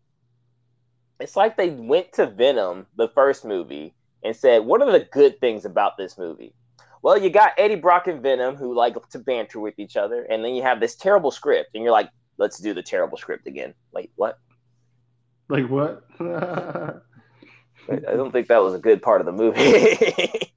[1.20, 5.40] it's like they went to Venom, the first movie, and said, What are the good
[5.40, 6.54] things about this movie?
[7.04, 10.44] Well, you got Eddie Brock and Venom who like to banter with each other, and
[10.44, 13.74] then you have this terrible script, and you're like, let's do the terrible script again.
[13.92, 14.38] Wait, what?
[15.50, 16.04] Like what?
[16.20, 17.02] I
[17.90, 19.60] don't think that was a good part of the movie.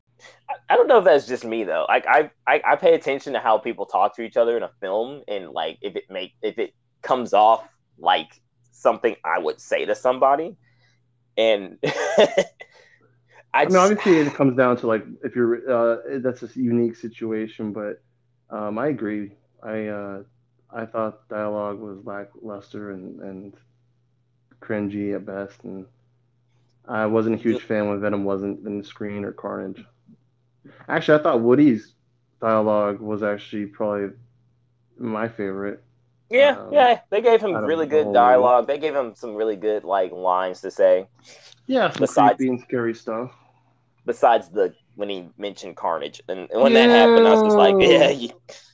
[0.48, 1.84] I- I don't know if that's just me though.
[1.88, 4.70] Like I, I, I pay attention to how people talk to each other in a
[4.80, 6.72] film, and like if it make if it
[7.04, 7.64] comes off
[7.98, 8.40] like
[8.72, 10.56] something I would say to somebody,
[11.36, 16.48] and I, I mean, obviously, it comes down to like if you're uh, that's a
[16.56, 18.02] unique situation, but
[18.50, 19.32] um, I agree.
[19.62, 20.22] I uh,
[20.72, 23.54] I thought dialogue was lackluster and and
[24.60, 25.86] cringy at best, and
[26.88, 29.84] I wasn't a huge fan when Venom wasn't in the screen or Carnage.
[30.88, 31.94] Actually, I thought Woody's
[32.40, 34.16] dialogue was actually probably
[34.98, 35.82] my favorite.
[36.30, 38.66] Yeah, um, yeah, they gave him really the good whole dialogue.
[38.66, 41.06] They gave him some really good like lines to say.
[41.66, 43.32] Yeah, some Besides- creepy and scary stuff.
[44.06, 47.74] Besides the when he mentioned Carnage, and, and when that happened, I was just like,
[47.78, 48.30] yeah, you,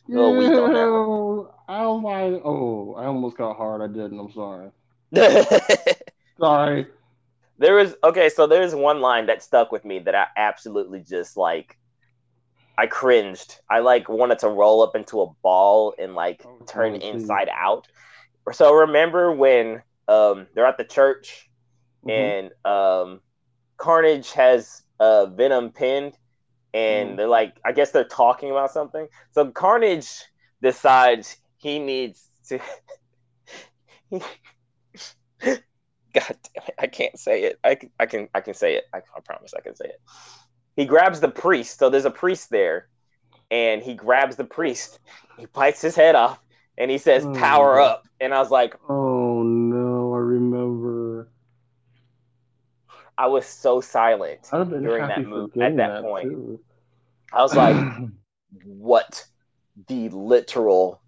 [0.09, 1.47] little weak on that one.
[1.69, 3.81] I was like, oh, I almost got hard.
[3.81, 4.19] I didn't.
[4.19, 4.71] I'm sorry.
[6.39, 6.87] Sorry.
[7.59, 11.37] There was okay, so there's one line that stuck with me that I absolutely just
[11.37, 11.77] like
[12.81, 13.61] I cringed.
[13.71, 17.51] I like wanted to roll up into a ball and like Oh, turn oh, inside
[17.55, 17.87] out.
[18.53, 21.51] So remember when um they're at the church
[22.07, 22.11] Mhm.
[22.11, 23.21] and um
[23.77, 26.14] Carnage has uh Venom pinned
[26.73, 27.16] and Mhm.
[27.19, 29.09] they're like I guess they're talking about something.
[29.33, 30.11] So Carnage
[30.62, 32.61] decides he needs to
[36.14, 37.59] God damn it, I can't say it.
[37.62, 38.85] I can I can I can say it.
[38.95, 40.01] I, I promise I can say it.
[40.81, 41.79] He grabs the priest.
[41.79, 42.88] So there's a priest there
[43.51, 44.99] and he grabs the priest.
[45.37, 46.40] He bites his head off
[46.79, 51.29] and he says Oh, power up and I was like Oh no, I remember.
[53.19, 54.49] I was so silent.
[54.51, 56.31] I'd have been During that move- at getting that point.
[56.31, 56.61] too.
[57.31, 57.77] I was like
[58.64, 59.23] what
[59.87, 61.03] the literal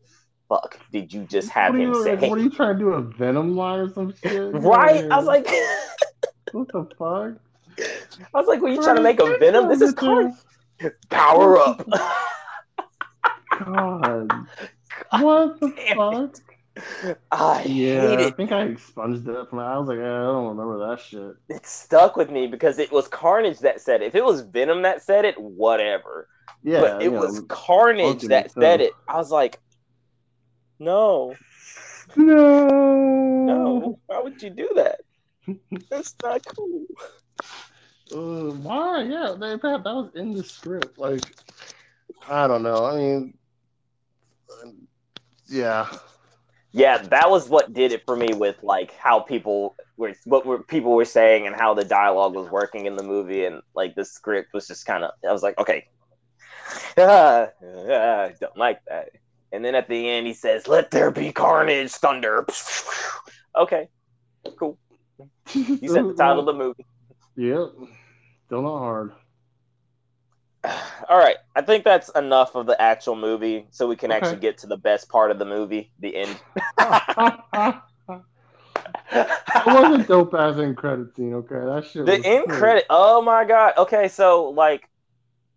[0.51, 2.17] fuck did you just have what him you, say?
[2.17, 2.89] like, what are you trying to do?
[2.91, 4.53] A Venom line or some shit?
[4.53, 5.11] right?
[5.11, 5.47] I was like
[6.53, 7.41] what the fuck?
[7.79, 9.69] I was like, were you trying to make a venom?
[9.69, 10.35] This is Carnage.
[10.79, 10.97] Carnage.
[11.11, 11.87] Power up.
[13.65, 14.33] God.
[15.11, 16.37] What the Damn fuck?
[17.31, 19.59] I Yeah, hate I think I expunged it from.
[19.59, 21.35] I was like, eh, I don't remember that shit.
[21.49, 24.07] It stuck with me because it was Carnage that said it.
[24.07, 26.29] If it was Venom that said it, whatever.
[26.63, 27.41] Yeah, but it you was.
[27.49, 28.93] Carnage that makes said it.
[29.07, 29.61] I was like,
[30.79, 31.35] no,
[32.17, 33.99] no, no.
[34.07, 35.01] Why would you do that?
[35.91, 36.87] That's not cool.
[38.13, 39.03] Uh, why?
[39.03, 40.99] Yeah, that, that was in the script.
[40.99, 41.23] Like,
[42.29, 42.85] I don't know.
[42.85, 43.35] I mean,
[45.49, 45.89] yeah.
[46.73, 50.63] Yeah, that was what did it for me with like how people were what were
[50.63, 54.07] people were saying and how the dialogue was working in the movie and like the
[54.07, 55.87] script was just kind of I was like, okay,
[56.97, 59.11] ah, ah, I don't like that.
[59.53, 62.47] And then at the end he says, "Let there be carnage, thunder."
[63.57, 63.89] okay,
[64.57, 64.79] cool.
[65.55, 66.87] You said the title of the movie.
[67.37, 67.73] Yep.
[68.47, 69.13] Still not hard.
[71.09, 74.17] All right, I think that's enough of the actual movie, so we can Okay.
[74.17, 76.41] actually get to the best part of the movie, the end.
[79.65, 81.35] It wasn't dope as end credit scene.
[81.35, 82.05] Okay, that shit.
[82.07, 82.59] the end cool.
[82.59, 82.85] credit.
[82.91, 83.75] Oh my god.
[83.79, 84.89] Okay, so like,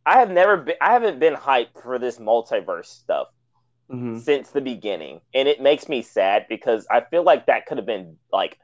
[0.05, 0.75] I have never been.
[0.81, 3.27] I haven't been hyped for this multiverse stuff
[3.89, 4.23] Mhm.
[4.23, 7.87] since the beginning, and it makes me sad because I feel like that could have
[7.87, 8.57] been like.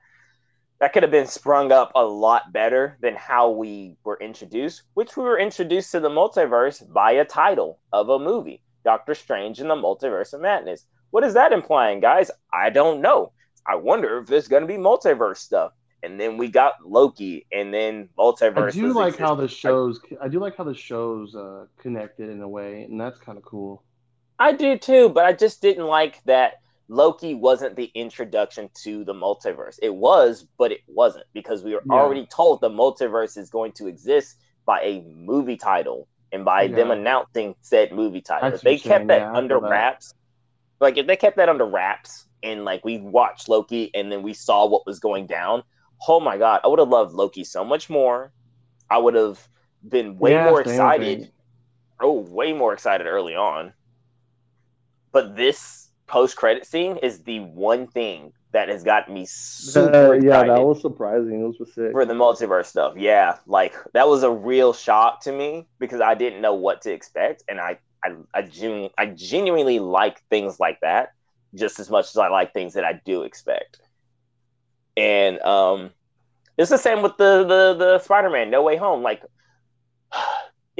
[0.81, 5.15] That could have been sprung up a lot better than how we were introduced, which
[5.15, 9.67] we were introduced to the multiverse by a title of a movie, Doctor Strange in
[9.67, 10.87] the Multiverse of Madness.
[11.11, 12.31] What is that implying, guys?
[12.51, 13.31] I don't know.
[13.67, 15.73] I wonder if there's going to be multiverse stuff.
[16.01, 18.69] And then we got Loki, and then multiverse.
[18.69, 19.99] I do like how the shows.
[20.19, 23.43] I do like how the shows uh, connected in a way, and that's kind of
[23.43, 23.83] cool.
[24.39, 26.53] I do too, but I just didn't like that
[26.91, 29.77] Loki wasn't the introduction to the multiverse.
[29.81, 31.91] It was, but it wasn't because we were Yeah.
[31.91, 34.35] already told the multiverse is going to exist
[34.67, 38.49] by a movie title and by them announcing said movie title.
[38.49, 39.87] That's If they kept that yeah, under feel that.
[39.89, 40.13] wraps,
[40.81, 44.33] like if they kept that under wraps and like we watched Loki and then we
[44.33, 45.63] saw what was going down,
[46.09, 48.33] oh my god, I would have loved Loki so much more.
[48.89, 49.47] I would have
[49.87, 51.31] been way Yeah, more excited
[52.01, 53.73] oh, way more excited early on.
[55.13, 60.25] But this post credit scene is the one thing that has gotten me super excited
[60.25, 61.41] Yeah, that was surprising.
[61.41, 61.91] It was sick.
[61.91, 62.95] for the multiverse stuff.
[62.97, 66.91] Yeah, like that was a real shock to me because I didn't know what to
[66.91, 71.11] expect, and I I I, genu- I genuinely like things like that
[71.55, 73.79] just as much as I like things that I do expect.
[74.97, 75.91] And um,
[76.57, 79.01] it's the same with the the the Spider Man No Way Home.
[79.01, 79.23] Like,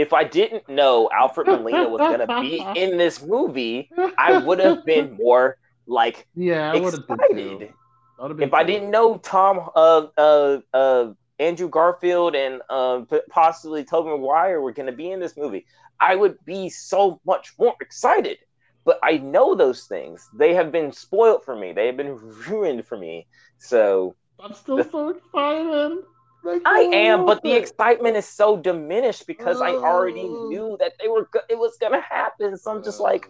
[0.02, 4.84] if I didn't know Alfred Molina was gonna be in this movie, I would have
[4.86, 7.74] been more like Yeah, I excited.
[8.20, 13.02] I would've been If I didn't know Tom, uh, uh, uh, Andrew Garfield and uh,
[13.30, 15.66] possibly Tobey Maguire were going to be in this movie,
[16.00, 18.38] I would be so much more excited.
[18.86, 21.74] But I know those things; they have been spoiled for me.
[21.74, 22.18] They have been
[22.50, 23.28] ruined for me.
[23.60, 26.04] So I'm still so excited.
[26.44, 30.94] Like, I oh, am, but the excitement is so diminished because I already knew that
[31.00, 31.30] they were.
[31.32, 32.58] Go- it was going to happen.
[32.58, 33.28] So I'm just like,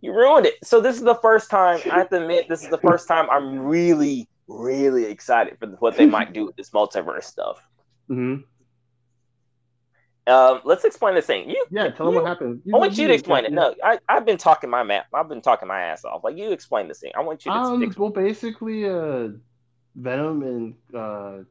[0.00, 0.54] you ruined it.
[0.64, 3.28] So this is the first time I have to admit this is the first time
[3.30, 7.62] I'm really, really excited for what they might do with this multiverse stuff.
[8.10, 8.44] Mhm.
[10.26, 11.50] Um, let's explain this thing.
[11.50, 12.62] You, Yeah, tell them what happened.
[12.72, 13.52] I want you to explain it.
[13.52, 15.06] No, I, I've been talking my map.
[15.12, 16.22] I've been talking my ass off.
[16.22, 17.12] Like you explain this thing.
[17.16, 17.98] I want you to Um, stick.
[17.98, 19.28] well, basically, uh,
[19.96, 21.44] Venom and uh,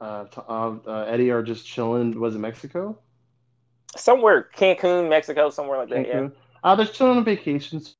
[0.00, 2.18] uh, uh, uh, Eddie are just chilling.
[2.18, 2.98] Was it Mexico?
[3.96, 6.06] somewhere Cancun, Mexico, somewhere like that.
[6.06, 6.14] Yeah.
[6.14, 6.32] Cancun?
[6.62, 7.96] Uh, they're chilling on vacations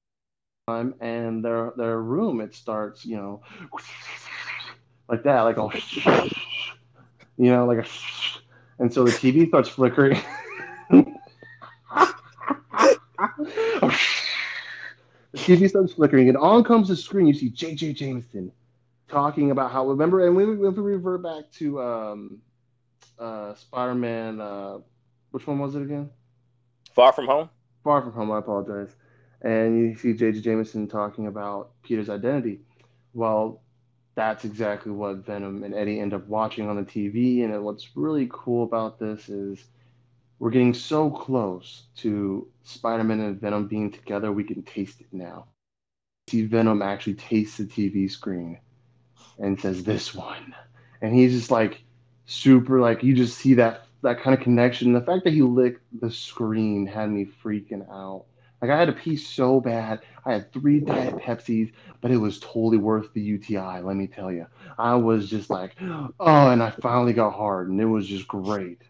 [0.68, 3.40] time, and their their room it starts, you know,
[5.08, 5.72] like that, like all,
[7.36, 7.86] you know, like a,
[8.78, 10.20] and so the TV starts flickering.
[10.90, 11.06] the
[15.34, 17.26] TV starts flickering, and on comes the screen.
[17.26, 17.94] You see J.J.
[17.94, 18.52] Jameson
[19.10, 22.38] talking about how remember, and we, we have to revert back to um,
[23.18, 24.40] uh, Spider-Man.
[24.40, 24.78] Uh,
[25.30, 26.10] which one was it again?
[26.94, 27.50] Far from home.
[27.84, 28.30] Far from home.
[28.30, 28.94] I apologize.
[29.42, 30.40] And you see J.J.
[30.40, 32.60] Jameson talking about Peter's identity.
[33.14, 33.62] Well,
[34.14, 37.44] that's exactly what Venom and Eddie end up watching on the TV.
[37.44, 39.64] And what's really cool about this is
[40.38, 44.32] we're getting so close to Spider-Man and Venom being together.
[44.32, 45.46] We can taste it now.
[46.28, 48.58] See Venom actually taste the TV screen
[49.40, 50.54] and says this one,
[51.00, 51.82] and he's just like
[52.26, 54.92] super like you just see that that kind of connection.
[54.92, 58.24] The fact that he licked the screen had me freaking out.
[58.62, 60.00] Like I had to pee so bad.
[60.24, 63.80] I had three diet Pepsis, but it was totally worth the UTI.
[63.80, 64.46] Let me tell you,
[64.78, 68.82] I was just like, oh, and I finally got hard, and it was just great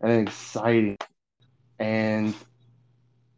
[0.00, 0.96] and exciting,
[1.78, 2.34] and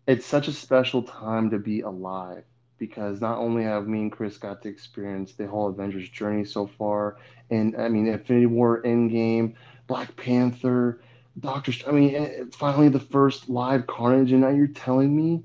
[0.06, 2.44] it's such a special time to be alive
[2.78, 6.66] because not only have me and Chris got to experience the whole Avengers journey so
[6.66, 7.16] far,
[7.50, 9.54] and I mean Infinity War, Endgame,
[9.86, 11.00] Black Panther,
[11.38, 11.72] Doctor.
[11.86, 15.42] I mean, eh, finally the first live Carnage, and now you're telling me,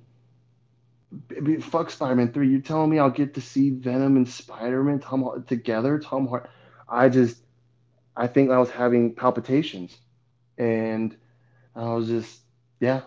[1.59, 2.49] fuck Spider-Man three.
[2.49, 6.49] You're telling me I'll get to see Venom and Spider-Man Tom together, Tom Hart.
[6.87, 7.37] I just,
[8.15, 9.97] I think I was having palpitations,
[10.57, 11.15] and
[11.75, 12.39] I was just,
[12.79, 13.01] yeah,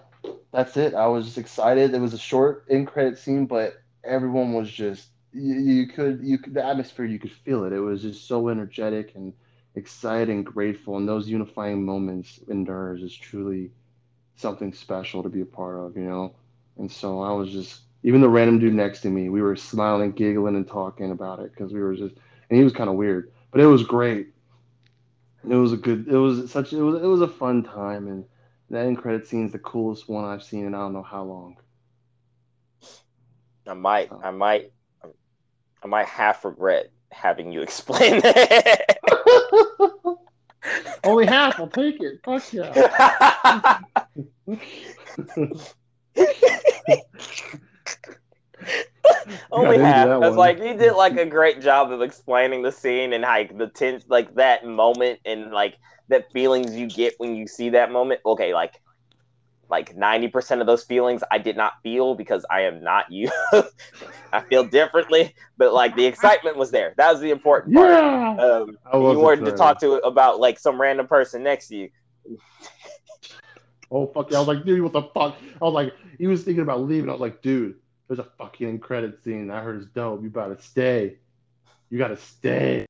[0.52, 0.94] that's it.
[0.94, 1.94] I was just excited.
[1.94, 3.74] It was a short end credit scene, but
[4.04, 7.72] everyone was just you, you could you could, the atmosphere you could feel it.
[7.72, 9.32] It was just so energetic and
[9.74, 12.66] excited and grateful, and those unifying moments in
[13.02, 13.70] is truly
[14.36, 16.34] something special to be a part of, you know.
[16.78, 20.12] And so I was just even the random dude next to me, we were smiling,
[20.12, 22.14] giggling, and talking about it because we were just,
[22.50, 24.28] and he was kind of weird, but it was great.
[25.48, 28.24] It was a good, it was such, it was, it was a fun time, and
[28.70, 31.22] that end credit scene is the coolest one I've seen in I don't know how
[31.22, 31.56] long.
[33.66, 34.72] I might, I might,
[35.82, 38.98] I might half regret having you explain that.
[41.04, 41.58] Only half.
[41.60, 42.20] I'll take it.
[42.24, 43.80] Fuck yeah.
[49.52, 50.08] Only half.
[50.08, 53.56] I was like, you did like a great job of explaining the scene and like
[53.56, 55.76] the tense, like that moment and like
[56.08, 58.20] that feelings you get when you see that moment.
[58.24, 58.80] Okay, like
[59.68, 63.30] like 90% of those feelings I did not feel because I am not you.
[64.32, 66.94] I feel differently, but like the excitement was there.
[66.96, 67.90] That was the important part.
[67.90, 68.36] Yeah.
[68.44, 71.88] Um, you wanted to talk to about like some random person next to you.
[73.90, 74.38] oh fuck yeah.
[74.38, 75.36] I was like, dude, what the fuck?
[75.60, 77.08] I was like, he was thinking about leaving.
[77.08, 77.76] I was like, dude,
[78.08, 79.50] there's a fucking credit scene.
[79.50, 80.22] I heard it's dope.
[80.22, 81.18] You gotta stay.
[81.90, 82.86] You gotta stay.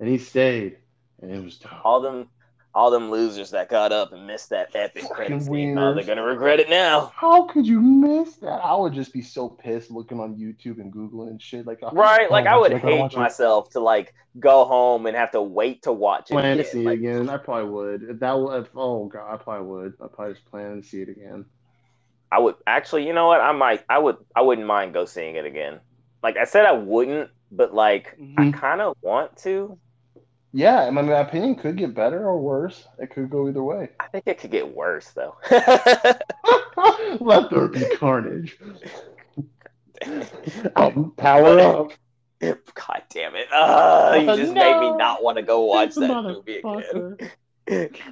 [0.00, 0.78] And he stayed.
[1.20, 1.84] And it was dope.
[1.84, 2.28] All them
[2.74, 5.76] all them losers that got up and missed that epic credit scene.
[5.76, 7.12] Oh, they're gonna regret it now.
[7.14, 8.64] How could you miss that?
[8.64, 11.66] I would just be so pissed looking on YouTube and Googling and shit.
[11.66, 15.82] Like right, like I would hate myself to like go home and have to wait
[15.82, 16.34] to watch it.
[16.34, 16.64] Plan again.
[16.64, 17.28] to see like, it again.
[17.28, 18.02] I probably would.
[18.04, 18.68] If that would.
[18.74, 19.94] oh god, I probably would.
[20.02, 21.44] I probably just plan to see it again.
[22.30, 23.06] I would actually.
[23.06, 23.42] You know what?
[23.42, 23.84] I might.
[23.88, 24.16] I would.
[24.34, 25.80] I wouldn't mind go seeing it again.
[26.22, 28.40] Like I said, I wouldn't, but like mm-hmm.
[28.40, 29.78] I kind of want to
[30.52, 32.86] yeah, I mean, my opinion could get better or worse.
[32.98, 33.88] It could go either way.
[33.98, 35.36] I think it could get worse, though.
[37.20, 38.58] Let there be carnage.
[40.76, 41.92] um, power up.
[42.40, 43.46] God damn it.
[43.52, 44.60] Uh, you just no.
[44.60, 47.16] made me not want to go watch that movie again.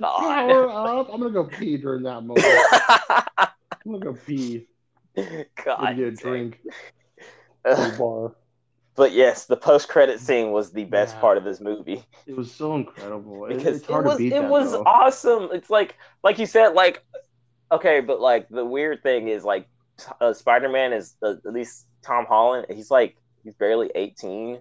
[0.01, 0.21] God.
[0.21, 1.09] Power up.
[1.13, 2.47] I'm going to go pee during that moment.
[2.49, 3.49] I'm
[3.85, 4.67] going to go pee.
[5.65, 5.97] God.
[5.97, 6.59] Get a drink.
[7.65, 8.35] Uh, bar.
[9.01, 11.23] But yes, the post credit scene was the best yeah.
[11.23, 12.05] part of this movie.
[12.27, 13.47] It was so incredible.
[13.49, 15.49] because it, was, it that, was awesome.
[15.55, 17.03] It's like like you said, like
[17.73, 19.67] okay, but like the weird thing is like
[20.21, 22.67] uh, Spider Man is uh, at least Tom Holland.
[22.69, 24.59] He's like he's barely eighteen,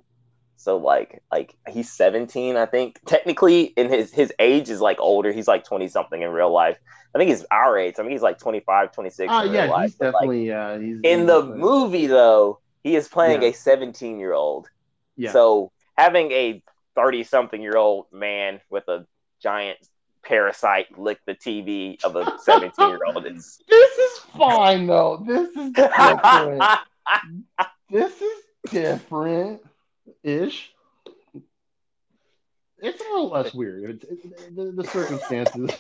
[0.55, 2.97] so like like he's seventeen, I think.
[3.05, 5.33] Technically, in his his age is like older.
[5.33, 6.77] He's like twenty something in real life.
[7.13, 7.95] I think he's our age.
[7.99, 9.33] I mean, he's like 25, 26.
[9.33, 10.77] Oh, yeah, he's definitely, like, yeah.
[10.77, 13.49] He's, in the movie, though, he is playing yeah.
[13.49, 14.69] a 17 year old.
[15.15, 15.31] Yeah.
[15.31, 16.61] So having a
[16.95, 19.05] 30 something year old man with a
[19.41, 19.77] giant
[20.23, 23.61] parasite lick the TV of a 17 year old is.
[23.67, 25.23] This is fine though.
[25.25, 26.63] This is different.
[27.89, 29.61] this is different
[30.23, 30.73] ish.
[32.81, 34.03] It's a little less weird.
[34.09, 35.71] It's, it's the, the circumstances.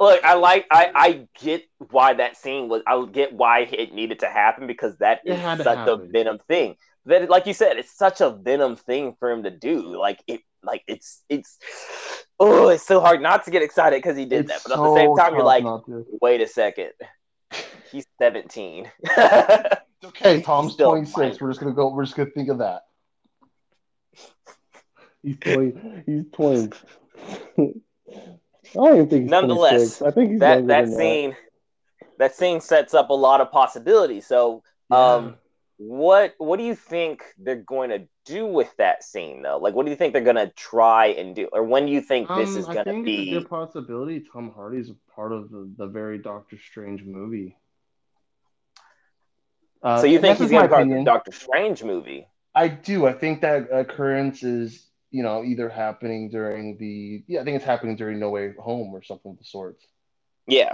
[0.00, 2.82] Look, I like I I get why that scene was.
[2.86, 6.76] I get why it needed to happen because that is such a Venom thing.
[7.06, 9.96] That, like you said, it's such a Venom thing for him to do.
[9.98, 11.58] Like it like it's it's
[12.38, 14.82] oh, it's so hard not to get excited because he did It's that, but at
[14.82, 15.64] the same time, you're like,
[16.20, 16.90] wait a second,
[17.90, 18.90] he's 17.
[20.04, 20.40] Okay.
[20.42, 21.12] Tom's 26.
[21.12, 21.36] fine.
[21.40, 21.92] We're just gonna go.
[21.92, 22.82] We're just gonna think of that.
[25.28, 26.02] He's twenty.
[26.06, 26.72] He's twenty.
[27.58, 30.02] I don't even think he's Nonetheless, 26.
[30.02, 31.36] I think he's that that scene
[32.18, 34.26] that scene sets up a lot of possibilities.
[34.26, 35.36] So, um,
[35.76, 39.58] what what do you think they're going to do with that scene though?
[39.58, 42.00] Like, what do you think they're going to try and do, or when do you
[42.00, 43.30] think this is Um, going to be?
[43.32, 47.56] There's a possibility Tom Hardy's a part of the, the very Doctor Strange movie.
[49.82, 51.04] Uh, So you think he's is my going to be part of the.
[51.04, 52.26] Doctor Strange movie?
[52.54, 53.06] I do.
[53.06, 57.22] I think that occurrence is, you know, either happening during the.
[57.26, 59.86] Yeah, I think it's happening during No Way Home or something of the sorts.
[60.46, 60.72] Yeah.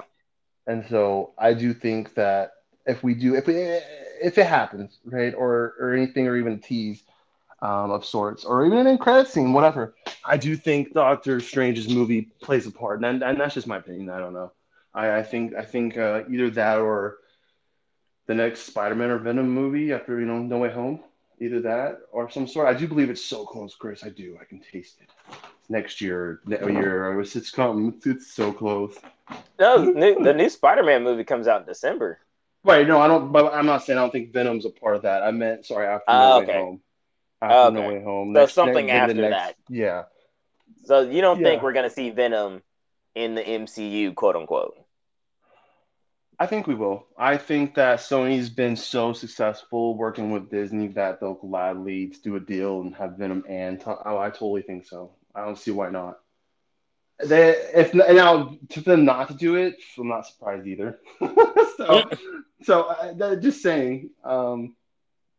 [0.67, 2.53] And so I do think that
[2.87, 6.59] if we do, if we, if it happens, right, or or anything, or even a
[6.59, 7.03] tease
[7.63, 9.95] um, of sorts, or even an end credit scene, whatever.
[10.25, 14.11] I do think Doctor Strange's movie plays a part, and, and that's just my opinion.
[14.11, 14.53] I don't know.
[14.95, 17.19] I, I think I think uh, either that or
[18.27, 21.01] the next Spider-Man or Venom movie after you know No Way Home,
[21.45, 22.69] either that or some sort.
[22.69, 24.05] I do believe it's so close, Chris.
[24.05, 24.39] I do.
[24.41, 25.09] I can taste it.
[25.69, 28.01] Next year, ne- year, it's, coming.
[28.05, 28.97] It's, so close.
[29.59, 32.19] No, new, the new Spider-Man movie comes out in December.
[32.65, 32.87] Right?
[32.87, 33.33] No, I don't.
[33.33, 35.23] But I'm not saying I don't think Venom's a part of that.
[35.23, 36.59] I meant sorry after Ah, No Way okay.
[36.61, 36.81] Home.
[37.41, 38.35] After No Way Home.
[38.35, 39.57] So something the after that.
[39.69, 40.05] Yeah.
[40.85, 42.63] So you don't think we're going to see Venom
[43.15, 44.77] in the MCU, quote unquote?
[46.45, 47.07] I think we will.
[47.17, 52.41] I think that Sony's been so successful working with Disney that they'll gladly do a
[52.41, 55.13] deal and have Venom and Tom- oh, I totally think so.
[55.35, 56.19] I don't see why not.
[57.25, 60.99] They if now to them not to do it, I'm not surprised either.
[61.79, 62.11] so,
[62.63, 64.11] so uh, just saying.
[64.23, 64.77] Um,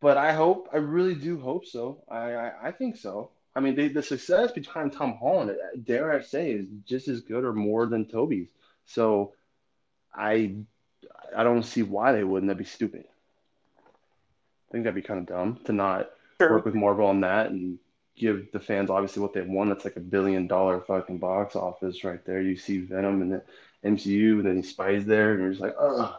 [0.00, 2.02] but I hope, I really do hope so.
[2.10, 3.30] I, I, I think so.
[3.54, 7.44] I mean, they, the success behind Tom Holland, dare I say, is just as good
[7.44, 8.48] or more than Tobey's.
[8.86, 9.34] So,
[10.12, 10.56] I
[11.36, 12.48] I don't see why they wouldn't.
[12.48, 13.04] That'd be stupid.
[13.78, 16.10] I think that'd be kind of dumb to not
[16.40, 17.78] work with Marvel on that and
[18.16, 19.70] give the fans obviously what they want.
[19.70, 22.40] That's like a billion dollar fucking box office right there.
[22.42, 23.42] You see Venom in the
[23.84, 26.14] MCU, and then Spies there, and you're just like, ugh.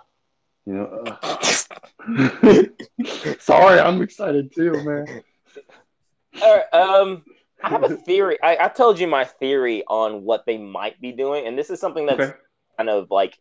[0.66, 2.70] You know, ugh.
[3.39, 5.24] sorry, I'm excited too, man.
[6.41, 7.24] All right, um,
[7.64, 8.38] I have a theory.
[8.41, 11.80] I, I told you my theory on what they might be doing, and this is
[11.80, 12.38] something that's Okay.
[12.78, 13.38] kind of like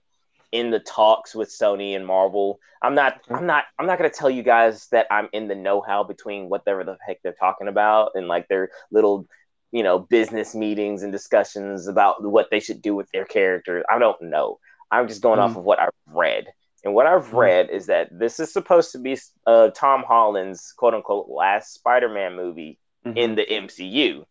[0.57, 2.59] in the talks with Sony and Marvel.
[2.83, 3.21] I'm not.
[3.31, 3.65] I'm not.
[3.79, 6.97] I'm not going to tell you guys that I'm in the know-how between whatever the
[7.07, 9.27] heck they're talking about and like their little,
[9.73, 13.85] you know, business meetings and discussions about what they should do with their characters.
[13.91, 14.59] I don't know.
[14.91, 15.59] I'm just going off Mhm.
[15.59, 16.47] of what I've read.
[16.85, 17.39] And what I've Mhm.
[17.39, 22.09] read is that this is supposed to be uh, Tom Holland's quote unquote last Spider
[22.09, 22.79] Man movie
[23.17, 24.25] in the MCU.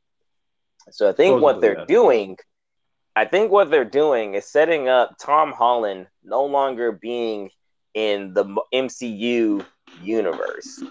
[0.91, 2.37] So I think what they're doing,
[3.15, 7.49] I think what they're doing is setting up Tom Holland no longer being
[7.93, 8.43] in the
[8.73, 9.65] MCU
[10.03, 10.83] universe.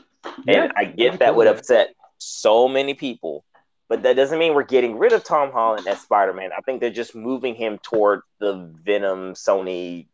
[0.47, 3.45] Yeah, and I get that would upset so many people,
[3.91, 6.51] but that doesn't mean we're getting rid of Tom Holland as Spider Man.
[6.57, 10.07] I think they're just moving him toward the Venom, Sony,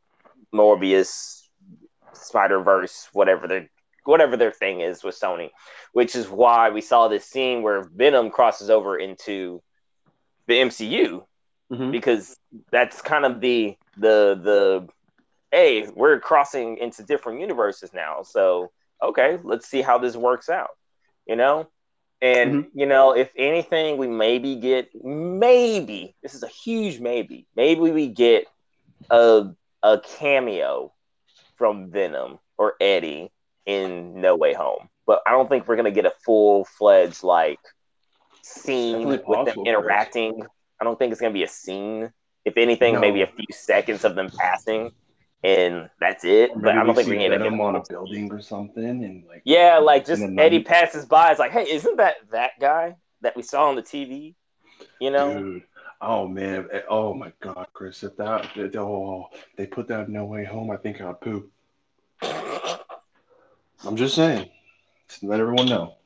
[0.52, 1.46] Morbius,
[2.12, 3.70] Spider Verse, whatever their
[4.04, 5.50] whatever their thing is with Sony,
[5.92, 9.62] which is why we saw this scene where Venom crosses over into
[10.48, 11.22] the MCU
[11.70, 11.92] Mhm.
[11.92, 12.36] because
[12.70, 14.88] that's kind of the the the
[15.50, 18.70] hey we're crossing into different universes now so
[19.02, 20.70] okay let's see how this works out
[21.26, 21.68] you know
[22.20, 27.80] and you know if anything we maybe get maybe this is a huge maybe maybe
[27.80, 28.46] we get
[29.10, 29.46] a
[29.82, 30.92] a cameo
[31.56, 33.30] from venom or eddie
[33.66, 37.60] in no way home but i don't think we're gonna get a full-fledged like
[38.42, 40.42] scene with them interacting.
[40.80, 42.12] I don't think it's gonna be a scene.
[42.44, 43.00] If anything, No.
[43.00, 44.92] maybe a few seconds of them passing,
[45.44, 46.50] and that's it.
[46.52, 49.24] Or But I don't we think gonna get a on a building or something, and
[49.28, 51.30] like Yeah, like just Eddie passes by.
[51.30, 54.34] It's like, hey, isn't that that guy that we saw on the TV?
[54.98, 55.38] You know?
[55.38, 55.62] Dude.
[56.00, 56.66] Oh man.
[56.72, 58.02] eh, Oh my God, Chris.
[58.02, 61.50] If that, if- oh, they put that in No Way Home, I think I'd poop.
[62.22, 64.48] I'm just saying.
[65.08, 65.96] Just let everyone know.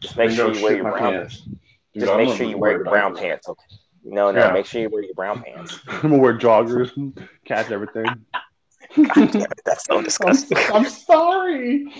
[0.00, 1.12] Just make sure you wear your brown.
[1.12, 1.40] pants.
[1.42, 3.48] Dude, Just make sure you wear your brown pants.
[3.48, 3.64] Okay.
[4.04, 4.52] No, no, Yeah.
[4.52, 5.78] make sure you wear your brown pants.
[5.88, 8.04] I'm gonna wear joggers, and catch everything.
[8.96, 10.58] God damn it, that's so I'm, disgusting.
[10.72, 11.76] I'm sorry.
[11.76, 11.90] Even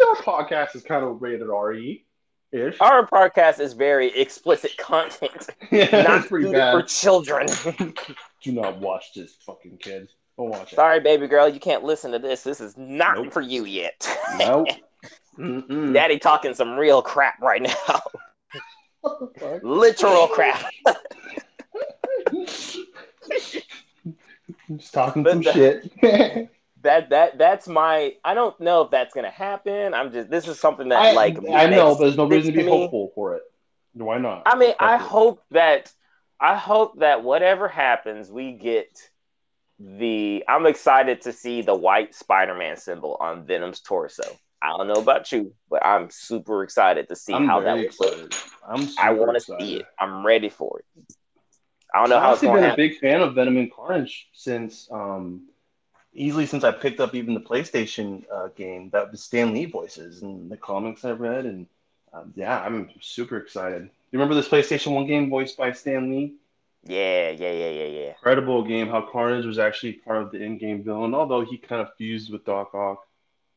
[0.00, 2.04] though our podcast is kind of rated RE
[2.52, 2.76] ish.
[2.80, 7.46] Our podcast is very explicit content, Yeah, not pretty suited for children.
[8.42, 10.08] Do not watch this, fucking kid.
[10.36, 10.76] Don't watch it.
[10.76, 12.42] Sorry, baby girl, you can't listen to this.
[12.42, 13.32] This is not Nope.
[13.32, 14.06] for you yet.
[14.38, 14.68] Nope.
[15.38, 15.92] Mm-mm.
[15.94, 18.00] Daddy talking some real crap right now.
[19.00, 19.60] what the fuck?
[19.62, 20.64] Literal crap.
[24.76, 26.50] Just talking But some the- shit.
[26.82, 28.14] that that that's my.
[28.24, 29.94] I don't know if that's gonna happen.
[29.94, 30.30] I'm just.
[30.30, 33.12] This is something that I, like I know, but there's no reason to be hopeful
[33.14, 33.42] for it.
[33.94, 34.42] Why not?
[34.46, 35.00] I mean, I it.
[35.00, 35.92] hope that
[36.40, 38.88] I hope that whatever happens, we get
[39.78, 40.44] the.
[40.48, 44.38] I'm excited to see the white Spider-Man symbol on Venom's torso.
[44.62, 47.86] I don't know about you, but I'm super excited to see I'm how that very
[47.86, 48.12] would look.
[48.12, 48.34] excited.
[48.68, 49.86] I'm I want to see it.
[49.98, 50.84] I'm ready for it.
[51.94, 54.28] I don't know I've how going been to a big fan of Venom and Carnage
[54.32, 55.48] since um
[56.12, 60.22] easily since I picked up even the PlayStation uh, game that the Stan Lee voices
[60.22, 61.66] and the comics I've read and
[62.12, 63.82] um, yeah, I'm super excited.
[63.82, 66.34] You remember this PlayStation One game voiced by Stan Lee?
[66.84, 68.08] Yeah, yeah, yeah, yeah, yeah.
[68.10, 68.88] Incredible game.
[68.88, 72.44] How Carnage was actually part of the in-game villain, although he kind of fused with
[72.44, 73.06] Doc Ock.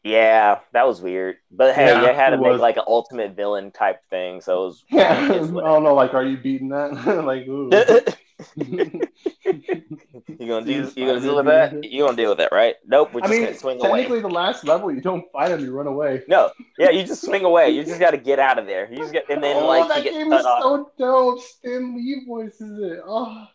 [0.04, 1.38] Yeah, that was weird.
[1.52, 2.62] But hey, Yeah, they had to make was.
[2.62, 4.84] like an ultimate villain type thing, so it was.
[4.92, 5.94] Yeah, I don't know.
[5.94, 6.92] Like, are you beating that?
[7.26, 7.46] like,
[8.56, 10.92] you gonna do?
[10.96, 11.84] You gonna deal with that?
[11.84, 12.76] You gonna deal with that, right?
[12.86, 13.14] Nope.
[13.14, 13.90] We're I just mean, gonna swing away.
[14.02, 16.24] technically, the last level, you don't fight him, you run away.
[16.28, 16.50] No,
[16.80, 17.70] yeah, you just swing away.
[17.70, 18.90] You just got to get out of there.
[18.90, 20.64] You just get, and then oh, like that you get game is off.
[20.64, 21.42] so dope.
[21.42, 23.00] Stan Lee voices it.
[23.06, 23.46] Oh.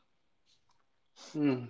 [1.33, 1.65] Hmm.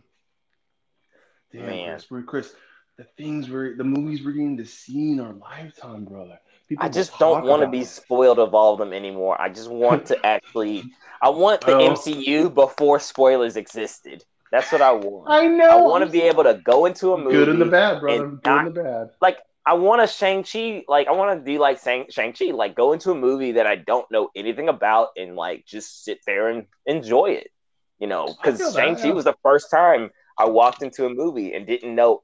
[1.53, 2.01] Damn, Man.
[2.09, 2.55] Chris, Chris,
[2.99, 6.39] the things we're, the movies we're getting to see in our lifetime, brother.
[6.69, 9.41] People I just don't want to be spoiled of all of them anymore.
[9.41, 10.85] I just want to actually.
[11.23, 11.91] I want the Oh.
[11.93, 14.25] MCU before spoilers existed.
[14.51, 15.27] That's what I want.
[15.29, 15.71] I know.
[15.71, 17.37] I want to be able to go into a movie.
[17.37, 18.29] good and the bad, brother.
[18.29, 19.11] Good and the bad.
[19.21, 22.47] like I want to Shang Chi, like I want to be like Shang Shang Chi,
[22.47, 26.21] like go into a movie that I don't know anything about and like just sit
[26.27, 27.51] there and enjoy it.
[27.99, 31.67] You know, because Shang Chi was the first time I walked into a movie and
[31.67, 32.23] didn't know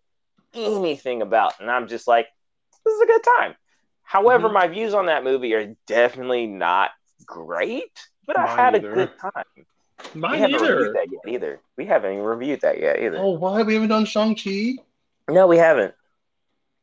[0.54, 2.26] anything about, and I'm just like,
[2.84, 3.54] this is a good time.
[4.02, 4.52] However, Mhm.
[4.54, 6.90] my views on that movie are definitely not
[7.26, 8.92] great, but I had either.
[8.92, 9.44] a good time.
[10.14, 10.76] we Mine haven't either.
[10.76, 11.60] reviewed that yet either.
[11.76, 13.18] We haven't even reviewed that yet either.
[13.18, 13.62] Oh, why?
[13.62, 14.74] We haven't done Shang-Chi?
[15.28, 15.94] No, we haven't.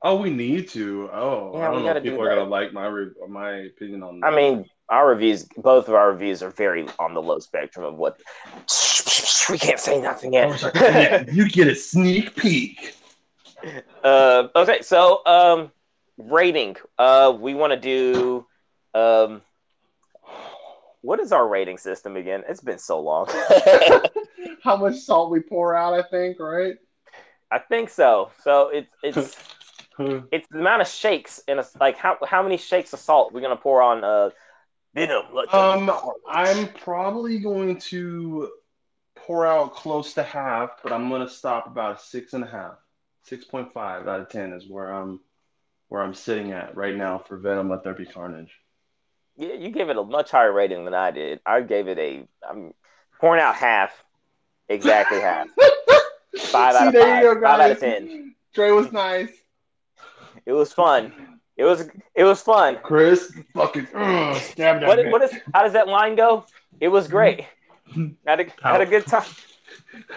[0.01, 1.09] Oh, we need to.
[1.11, 4.01] Oh, Yeah, I we don't know if people are gonna like my re- my opinion
[4.01, 4.27] on that.
[4.31, 7.95] I mean, our reviews, both of our reviews are very on the low spectrum of
[7.95, 8.17] what
[9.49, 11.27] we can't say nothing yet.
[11.33, 12.95] You get a sneak peek.
[14.03, 15.71] Uh, okay, so um,
[16.17, 16.75] rating.
[16.97, 18.45] Uh, we want to do
[18.93, 19.41] um,
[21.01, 22.43] what is our rating system again?
[22.47, 23.27] It's been so long.
[24.63, 26.75] How much salt we pour out, I think, right?
[27.51, 28.31] I think so.
[28.43, 29.37] So it's it's
[30.31, 33.41] it's the amount of shakes in a like how how many shakes of salt we're
[33.41, 34.29] gonna pour on uh
[34.93, 35.25] venom.
[35.33, 35.91] Let Um.
[36.27, 38.51] I'm probably going to
[39.15, 42.75] pour out close to half, but I'm gonna stop about a six and a half.
[43.29, 45.19] Six point five out of ten is where I'm
[45.89, 48.51] where I'm sitting at right now for Venom Let There Be Carnage.
[49.37, 51.39] Yeah, you gave it a much higher rating than I did.
[51.45, 52.27] I gave it a.
[52.49, 52.73] I'm
[53.21, 53.91] pouring out half,
[54.67, 55.47] exactly half.
[56.39, 57.23] Five out of there five.
[57.23, 58.35] you go, Five out of ten.
[58.53, 59.29] Dre was nice.
[60.47, 61.11] It was fun.
[61.55, 61.87] It was.
[62.15, 62.79] It was fun.
[62.81, 65.11] Chris, fucking ugh, stab that What, bitch.
[65.11, 65.35] what is?
[65.53, 66.45] How does that line go?
[66.79, 67.45] It was great.
[68.25, 69.25] Had a had a good time.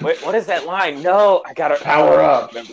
[0.00, 1.02] Wait, what is that line?
[1.02, 2.50] No, I gotta Power I up.
[2.54, 2.72] remember.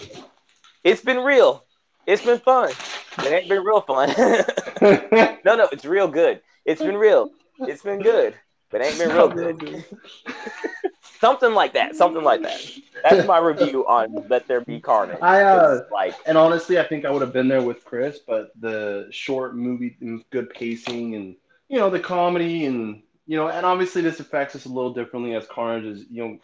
[0.84, 1.66] It's been real.
[2.06, 2.72] It's been fun.
[3.20, 4.10] It ain't been real fun.
[4.82, 6.42] no, no, it's real good.
[6.66, 7.32] It's been real.
[7.60, 8.36] It's been good,
[8.70, 9.84] but ain't been real good.
[11.20, 11.96] Something like that.
[11.96, 12.62] Something like that.
[13.04, 15.20] That's my review on Let There Be Carnage.
[15.22, 18.52] I, uh, like And honestly, I think I would have been there with Chris, but
[18.60, 19.98] the short movie,
[20.30, 21.36] good pacing, and
[21.68, 25.36] you know the comedy, and you know, and obviously this affects us a little differently
[25.36, 26.40] as Carnage is you know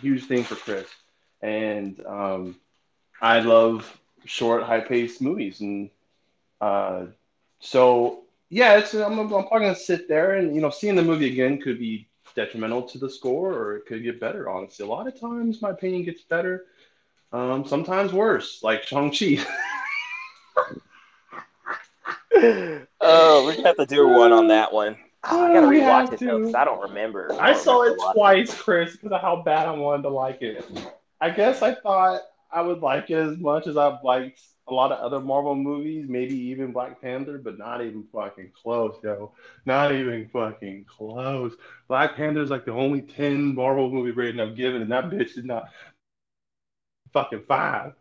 [0.00, 0.86] huge thing for Chris,
[1.42, 2.56] and um,
[3.20, 5.90] I love short, high paced movies, and
[6.60, 7.06] uh,
[7.60, 11.30] so yeah, it's I'm, I'm probably gonna sit there and you know seeing the movie
[11.32, 14.48] again could be detrimental to the score or it could get better.
[14.48, 16.66] Honestly, a lot of times my opinion gets better.
[17.32, 19.38] Um, sometimes worse, like Shang-Chi.
[23.00, 24.96] oh, we have to do one on that one.
[25.28, 26.44] Oh, I gotta rewatch it though, to.
[26.44, 27.32] 'cause I don't remember.
[27.40, 30.10] I don't saw it remember watching twice, Chris, because of how bad I wanted to
[30.10, 30.64] like it.
[31.20, 34.92] I guess I thought I would like it as much as I've liked a lot
[34.92, 39.32] of other Marvel movies, maybe even Black Panther, but not even fucking close, yo.
[39.64, 41.54] Not even fucking close.
[41.88, 45.38] Black Panther is like the only 10 Marvel movie rating I've given, and that bitch
[45.38, 45.68] is not
[47.12, 47.92] fucking five.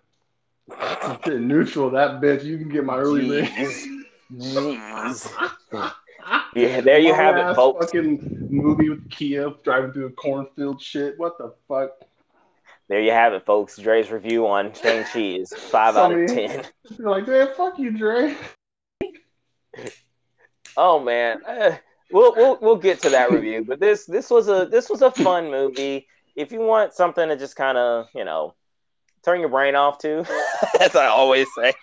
[0.79, 2.43] I'm sitting neutral, that bitch.
[2.43, 4.05] You can get my early rating.
[4.33, 5.91] Jeez.
[6.55, 7.85] Yeah, there you have it, folks.
[7.85, 11.19] Fucking movie with Kia driving through a cornfield shit.
[11.19, 11.91] What the fuck?
[12.87, 13.77] There you have it, folks.
[13.77, 16.63] Dre's review on Shang-Chi is five out of ten.
[16.97, 18.35] You're like, man, fuck you, Dre.
[20.77, 21.77] Oh man, Uh,
[22.11, 23.63] we'll we'll we'll get to that review.
[23.65, 26.07] But this this was a this was a fun movie.
[26.35, 28.55] If you want something to just kind of you know
[29.23, 30.25] turn your brain off to,
[30.81, 31.73] as I always say,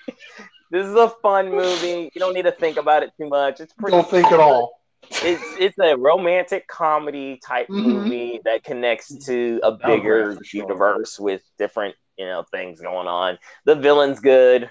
[0.70, 2.11] this is a fun movie.
[2.14, 3.61] You don't need to think about it too much.
[3.61, 3.96] It's pretty.
[3.96, 4.82] Don't think at all.
[5.11, 7.84] It's it's a romantic comedy type Mhm.
[7.84, 10.62] movie that connects to a Oh, yeah, bigger for sure.
[10.62, 13.38] universe with different you know things going on.
[13.64, 14.70] The villain's good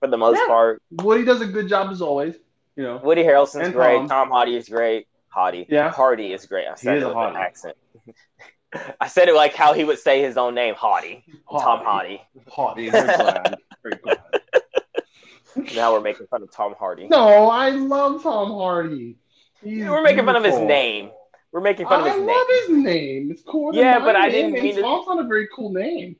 [0.00, 0.46] for the most Yeah.
[0.46, 0.82] part.
[0.92, 2.36] Woody does a good job as always.
[2.76, 2.96] You know.
[3.02, 3.96] Woody Harrelson's And great.
[3.96, 4.08] Tom.
[4.08, 5.08] Tom Hardy is great.
[5.28, 5.66] Hardy.
[5.68, 5.90] Yeah.
[5.90, 6.66] Hardy is great.
[6.66, 7.76] I said is it a with an accent.
[9.00, 11.24] I said it like how he would say his own name, Hardy.
[11.50, 12.22] Tom Hardy.
[12.50, 12.90] Hardy.
[12.90, 13.56] Very glad.
[13.82, 14.18] Very glad.
[15.74, 17.08] Now we're making fun of Tom Hardy.
[17.08, 19.16] No, I love Tom Hardy.
[19.62, 21.10] He's we're making fun of his name.
[21.52, 22.28] We're making fun of his name.
[22.28, 23.30] I love his name.
[23.30, 23.74] It's cool.
[23.74, 26.16] Yeah, but I didn't mean to- Tom's not a very cool name.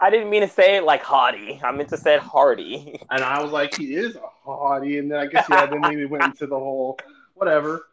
[0.00, 1.60] I didn't mean to say it like Hardy.
[1.64, 3.00] I meant to say it Hardy.
[3.10, 4.98] And I was like, he is a hottie.
[4.98, 6.98] And then I guess yeah, then maybe went into the whole
[7.34, 7.86] whatever.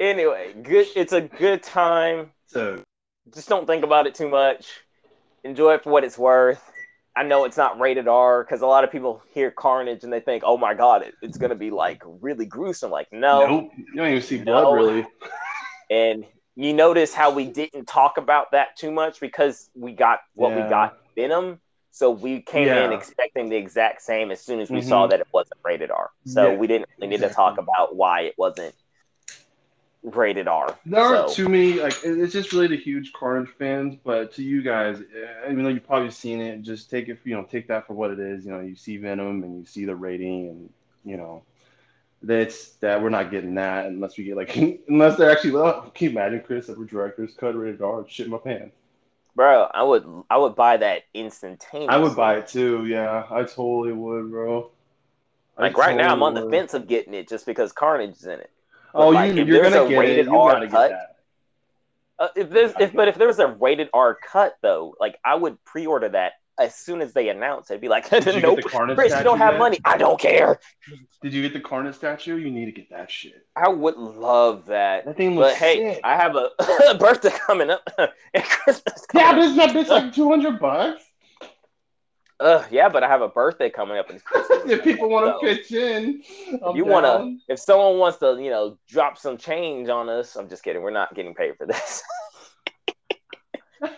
[0.00, 0.86] anyway, good.
[0.96, 2.30] It's a good time.
[2.46, 2.82] So
[3.32, 4.66] Just don't think about it too much.
[5.44, 6.62] Enjoy it for what it's worth.
[7.16, 10.20] I know it's not rated R because a lot of people hear Carnage and they
[10.20, 13.46] think, "Oh my God, it, it's gonna be like really gruesome." Like, no.
[13.46, 14.72] nope, you don't even see blood No.
[14.72, 15.06] really.
[15.90, 16.24] And
[16.56, 20.60] you notice how we didn't talk about that too much because we got what we
[20.62, 20.68] Yeah.
[20.68, 21.60] got Venom.
[21.90, 24.88] So we came in expecting the exact same as soon as we Mhm.
[24.88, 26.10] saw that it wasn't rated R.
[26.24, 28.74] So Yeah, we didn't really need to talk about why it wasn't
[30.04, 30.76] rated R.
[30.86, 31.74] There aren't So- too many.
[31.80, 33.96] Like it's just really the huge Carnage fans.
[34.04, 35.02] But to you guys,
[35.50, 37.18] even though you've probably seen it, just take it.
[37.24, 38.44] You know, take that for what it is.
[38.44, 40.70] You know, you see Venom and you see the rating, and
[41.04, 41.42] you know,
[42.22, 44.54] that's that we're not getting that unless we get like
[44.88, 45.52] unless they're actually.
[45.52, 48.04] Well, can you imagine Chris that we're directors cut rated R?
[48.08, 48.76] Shit my pants.
[49.36, 51.88] Bro, I would I would buy that instantaneously.
[51.88, 52.86] I would buy it too.
[52.86, 54.70] Yeah, I totally would, bro.
[55.58, 56.50] I Like right now, I'm on the would.
[56.52, 58.50] fence of getting it just because Carnage is in it.
[58.94, 59.98] Oh, Like, you, you're gonna a get it.
[59.98, 61.10] rated You R gotta cut, get that.
[62.18, 65.34] Uh, if there's if but if there was a rated R cut though, like I
[65.34, 67.80] would pre-order that as soon as they announce it.
[67.80, 68.60] Be like, Did you get nope,
[68.94, 69.58] Chris, you don't have yet?
[69.58, 69.78] money.
[69.84, 70.60] I don't care.
[71.22, 72.36] Did you get the Carnage statue?
[72.36, 73.44] You need to get that shit.
[73.56, 75.04] I would love that.
[75.06, 76.00] That thing looks But looks hey, sick.
[76.04, 76.50] I have a,
[76.90, 79.04] a birthday coming up and Christmas.
[79.12, 79.44] Yeah, Coming but up.
[79.44, 81.02] isn't that bitch like two hundred bucks?
[82.44, 84.20] Ugh, yeah, but I have a birthday coming up and
[84.70, 88.38] if people want to So, pitch in, if you want to, if someone wants to,
[88.38, 90.82] you know, drop some change on us, I'm just kidding.
[90.82, 92.02] We're not getting paid for this.
[93.80, 93.96] but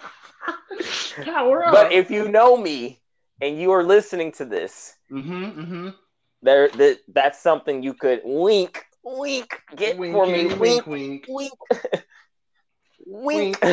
[1.90, 3.00] if you know me
[3.40, 5.88] and you are listening to this, mm-hmm, mm-hmm.
[6.40, 10.88] there that that's something you could wink, wink, get for me, wink, wink,
[11.26, 11.52] wink, wink.
[13.08, 13.56] Wink.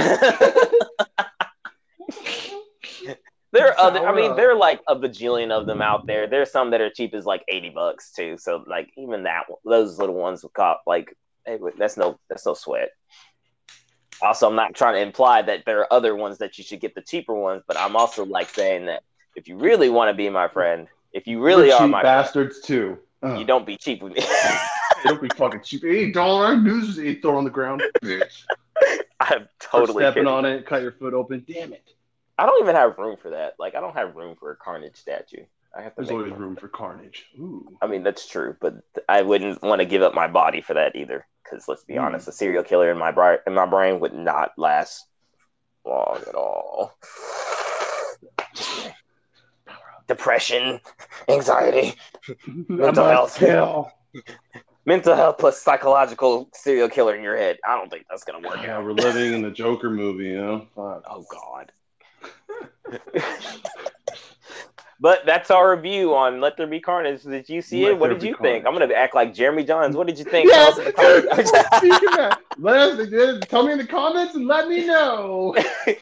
[3.53, 4.05] there are other.
[4.05, 6.27] I mean, there are like a bajillion of them out there.
[6.27, 8.37] There's some that are cheap as like eighty bucks too.
[8.37, 12.55] So like even that, those little ones would cost like hey, that's no that's no
[12.55, 12.89] sweat.
[14.21, 16.95] Also, I'm not trying to imply that there are other ones that you should get
[16.95, 19.03] the cheaper ones, but I'm also like saying that
[19.35, 22.23] if you really want to be my friend, if you really We're are my friend,
[22.23, 22.97] bastards too.
[23.23, 24.23] Uh, you don't be cheap with me.
[25.03, 25.83] don't be fucking cheap.
[25.83, 27.83] Eight dollar news is eight throw on the ground.
[28.03, 28.45] Bitch.
[29.19, 30.27] I'm totally stepping kidding.
[30.27, 31.45] on it, cut your foot open.
[31.47, 31.87] Damn it.
[32.37, 33.53] I don't even have room for that.
[33.59, 35.43] Like I don't have room for a Carnage statue.
[35.75, 36.01] I have to.
[36.01, 36.55] There's always room.
[36.55, 37.25] for carnage.
[37.39, 37.65] Ooh.
[37.81, 38.75] I mean, that's true, but
[39.09, 41.25] I wouldn't want to give up my body for that either.
[41.43, 42.01] Because let's be Hmm.
[42.05, 45.05] honest, a serial killer in my bri- in my brain would not last
[45.85, 46.95] long at all.
[50.07, 50.79] Depression,
[51.29, 51.95] anxiety,
[52.67, 53.35] Mental health.
[53.37, 53.89] kill.
[54.85, 57.57] mental health plus psychological serial killer in your head.
[57.65, 58.83] I don't think that's gonna work Yeah, out.
[58.83, 60.59] we're living in the Joker movie, you know.
[60.75, 61.03] Fuck.
[61.09, 61.71] Oh God.
[64.99, 67.23] But that's our review on Let There Be Carnage.
[67.23, 67.99] Did you see Let it?
[67.99, 68.63] What did Be you think?
[68.63, 68.81] Carnage.
[68.81, 69.95] I'm gonna act like Jeremy Jahns.
[69.95, 70.47] What did you think?
[70.47, 71.77] Yes, Tell us in the comments.
[71.77, 75.55] speaking of that, let us tell me in the comments and let me know.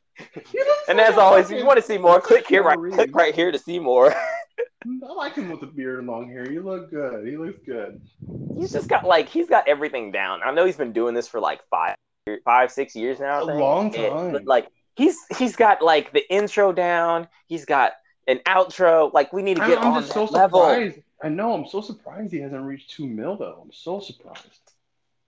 [0.87, 2.93] And as always, if you want to see more, click here, right, Wolverine.
[2.93, 4.13] click right here to see more.
[5.03, 6.51] I like him with the beard and long hair.
[6.51, 7.25] You look good.
[7.25, 7.99] He looks good.
[8.59, 10.41] He's just got like he's got everything down.
[10.45, 11.95] I know he's been doing this for like five,
[12.45, 13.39] five, six years now.
[13.39, 13.59] I A think.
[13.59, 14.31] long And- time.
[14.33, 17.27] but like he's he's got like the intro down.
[17.47, 17.93] He's got
[18.27, 19.13] an outro.
[19.13, 20.61] Like we need to get I'm on just so level.
[20.61, 20.99] surprised.
[21.23, 21.53] I know.
[21.53, 23.59] I'm so surprised he hasn't reached two mil though.
[23.63, 24.59] I'm so surprised.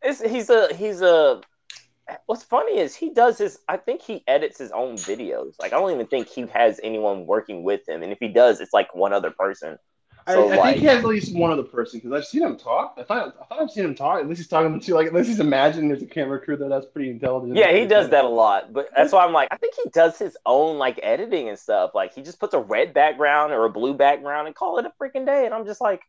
[0.01, 1.41] It's, he's a he's a.
[2.25, 3.59] What's funny is he does his.
[3.69, 5.53] I think he edits his own videos.
[5.59, 8.59] Like I don't even think he has anyone working with him, and if he does,
[8.59, 9.77] it's like one other person.
[10.25, 12.43] I, So, I like- think he has at least one other person because I've seen
[12.43, 12.95] him talk.
[12.97, 14.19] I thought I thought I've seen him talk.
[14.19, 16.69] At least he's talking to like at least he's imagining there's a camera crew there.
[16.69, 17.55] That's pretty intelligent.
[17.57, 20.17] Yeah, he does that a lot, but that's why I'm like, I think he does
[20.17, 21.91] his own like editing and stuff.
[21.93, 24.93] Like he just puts a red background or a blue background and call it a
[25.01, 26.01] freaking day, and I'm just like,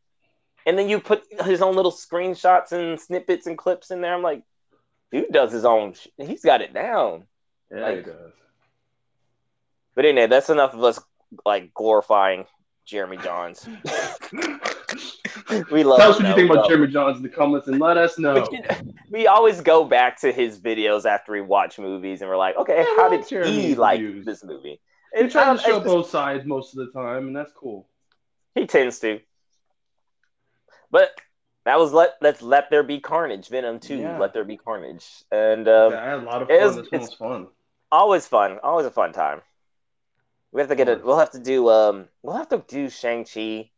[0.67, 4.15] And then you put his own little screenshots and snippets and clips in there.
[4.15, 4.43] I'm like,
[5.11, 5.95] dude does his own.
[5.95, 7.25] Sh- he's got it down.
[7.73, 8.33] Yeah, Like- he does.
[9.95, 11.01] But anyway, that's enough of us
[11.45, 12.47] like glorifying
[12.85, 13.67] Jeremy Jahns.
[15.71, 15.99] we love.
[15.99, 18.47] Tell us what you think about Jeremy Jahns in the comments and let us know.
[19.11, 22.79] We always go back to his videos after we watch movies, and we're like, okay,
[22.79, 24.81] Yeah, how did like Jeremy's he like this movie?
[25.15, 27.87] He tries um, to show both sides most of the time, and that's cool.
[28.57, 29.21] He tends to.
[30.91, 31.11] But
[31.65, 33.49] that was let let's let there be carnage.
[33.49, 34.19] Venom two, Yeah.
[34.19, 36.67] let there be carnage, and um, Yeah, I had a lot of it fun.
[36.69, 37.47] this one it's- was fun.
[37.93, 39.43] always fun, always a fun time.
[40.55, 40.89] We have to get.
[40.89, 41.03] Always.
[41.03, 41.69] We'll have to do.
[41.69, 43.71] Um, we'll have to do Shang Chi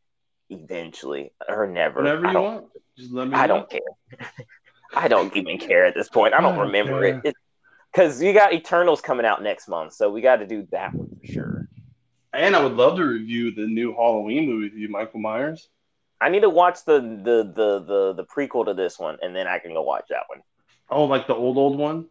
[0.51, 2.03] eventually or never.
[2.03, 2.66] Whenever I you want,
[2.99, 3.35] just let me.
[3.35, 3.55] I know.
[3.55, 4.20] don't care.
[4.95, 6.35] I don't even care at this point.
[6.35, 7.22] I don't I don't remember care.
[7.24, 7.35] it.
[7.91, 11.09] Because you got Eternals coming out next month, so we got to do that one
[11.18, 11.68] for sure.
[12.35, 15.70] And I would love to review the new Halloween movie with you, Michael Myers.
[16.20, 19.47] I need to watch the the the the the prequel to this one, and then
[19.47, 20.43] I can go watch that one.
[20.91, 22.05] Oh, like the old old one.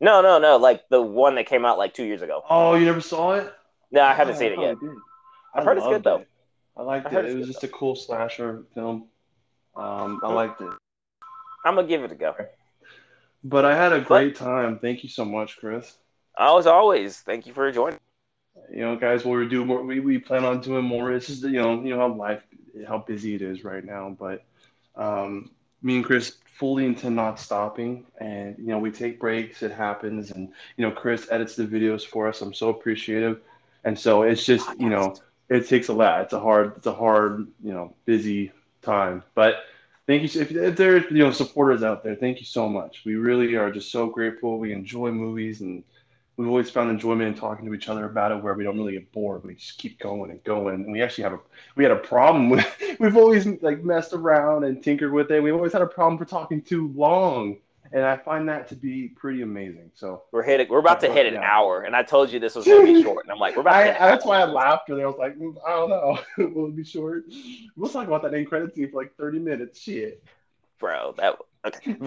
[0.00, 2.42] No, no, no, like the one that came out like two years ago.
[2.50, 3.50] Oh, you never saw it?
[3.92, 4.78] No, I haven't Oh, seen it yet.
[4.78, 4.98] probably.
[5.54, 6.24] I've heard it's good, loved though.
[6.76, 7.26] I liked I it.
[7.26, 9.04] It was just a cool slasher film.
[9.76, 10.70] Um, I liked it.
[11.64, 12.34] I'm gonna give it a go.
[13.44, 14.78] But I had a great time.
[14.78, 15.96] Thank you so much, Chris.
[16.38, 17.98] As always, thank you for joining.
[18.70, 19.82] You know, guys, we'll do more.
[19.82, 21.12] We, we plan on doing more.
[21.12, 22.42] It's just you know, you know how life,
[22.86, 24.16] how busy it is right now.
[24.18, 24.44] But
[24.96, 25.50] um,
[25.82, 29.62] me and Chris fully intend not stopping, and you know, we take breaks.
[29.62, 32.40] It happens, and you know, Chris edits the videos for us.
[32.40, 33.40] I'm so appreciative,
[33.84, 35.16] and so it's just you know,
[35.48, 36.22] it takes a lot.
[36.22, 39.22] It's a hard, it's a hard, you know, busy time.
[39.34, 39.56] But
[40.06, 40.40] thank you.
[40.40, 43.02] If, if there, are, you know, supporters out there, thank you so much.
[43.04, 44.58] We really are just so grateful.
[44.58, 45.84] We enjoy movies and
[46.36, 48.92] we've always found enjoyment in talking to each other about it where we don't really
[48.92, 51.40] get bored we just keep going and going and we actually have a
[51.76, 52.66] we had a problem with
[53.00, 56.24] we've always like messed around and tinkered with it We've always had a problem for
[56.24, 57.58] talking too long
[57.92, 60.68] and i find that to be pretty amazing so We're hitting.
[60.68, 61.42] We're about to hit an Yeah.
[61.56, 63.24] hour, and I told you this was gonna be short.
[63.26, 63.74] And I'm like, we're about.
[63.74, 65.06] I, to hit that's why I laughed earlier.
[65.06, 66.18] I was like, mm, I don't know.
[66.54, 67.24] Will it be short?
[67.76, 69.80] We'll talk about that end credit scene for like 30 minutes.
[69.80, 70.22] Shit.
[70.78, 71.14] bro.
[71.18, 71.36] That
[71.66, 71.92] okay.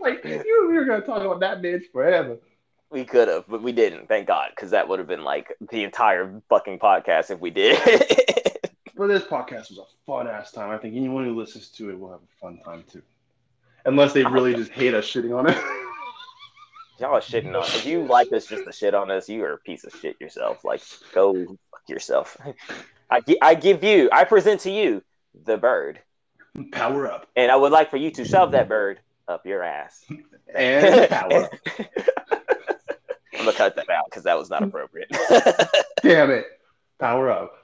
[0.00, 2.36] like, you we were going to talk about that bitch forever.
[2.90, 4.08] we could have, but we didn't.
[4.08, 7.78] Thank God, because that would have been like the entire fucking podcast if we did.
[8.94, 10.70] But this podcast was a fun ass time.
[10.70, 13.02] I think anyone who listens to it will have a fun time too.
[13.84, 15.56] Unless they really just hate us shitting on it.
[17.00, 17.64] Y'all are shitting on.
[17.64, 20.20] If you like us just to shit on us, you are a piece of shit
[20.20, 20.64] yourself.
[20.64, 22.36] Like, go fuck yourself.
[23.10, 25.02] I, I give you, I present to you
[25.44, 26.00] the bird,
[26.70, 27.26] Power up.
[27.34, 30.04] and I would like for you to shove that bird up your ass.
[30.54, 31.50] And power up.
[33.34, 35.08] I'm gonna cut that out because that was not appropriate.
[36.02, 36.46] Damn it.
[37.00, 37.54] Power up.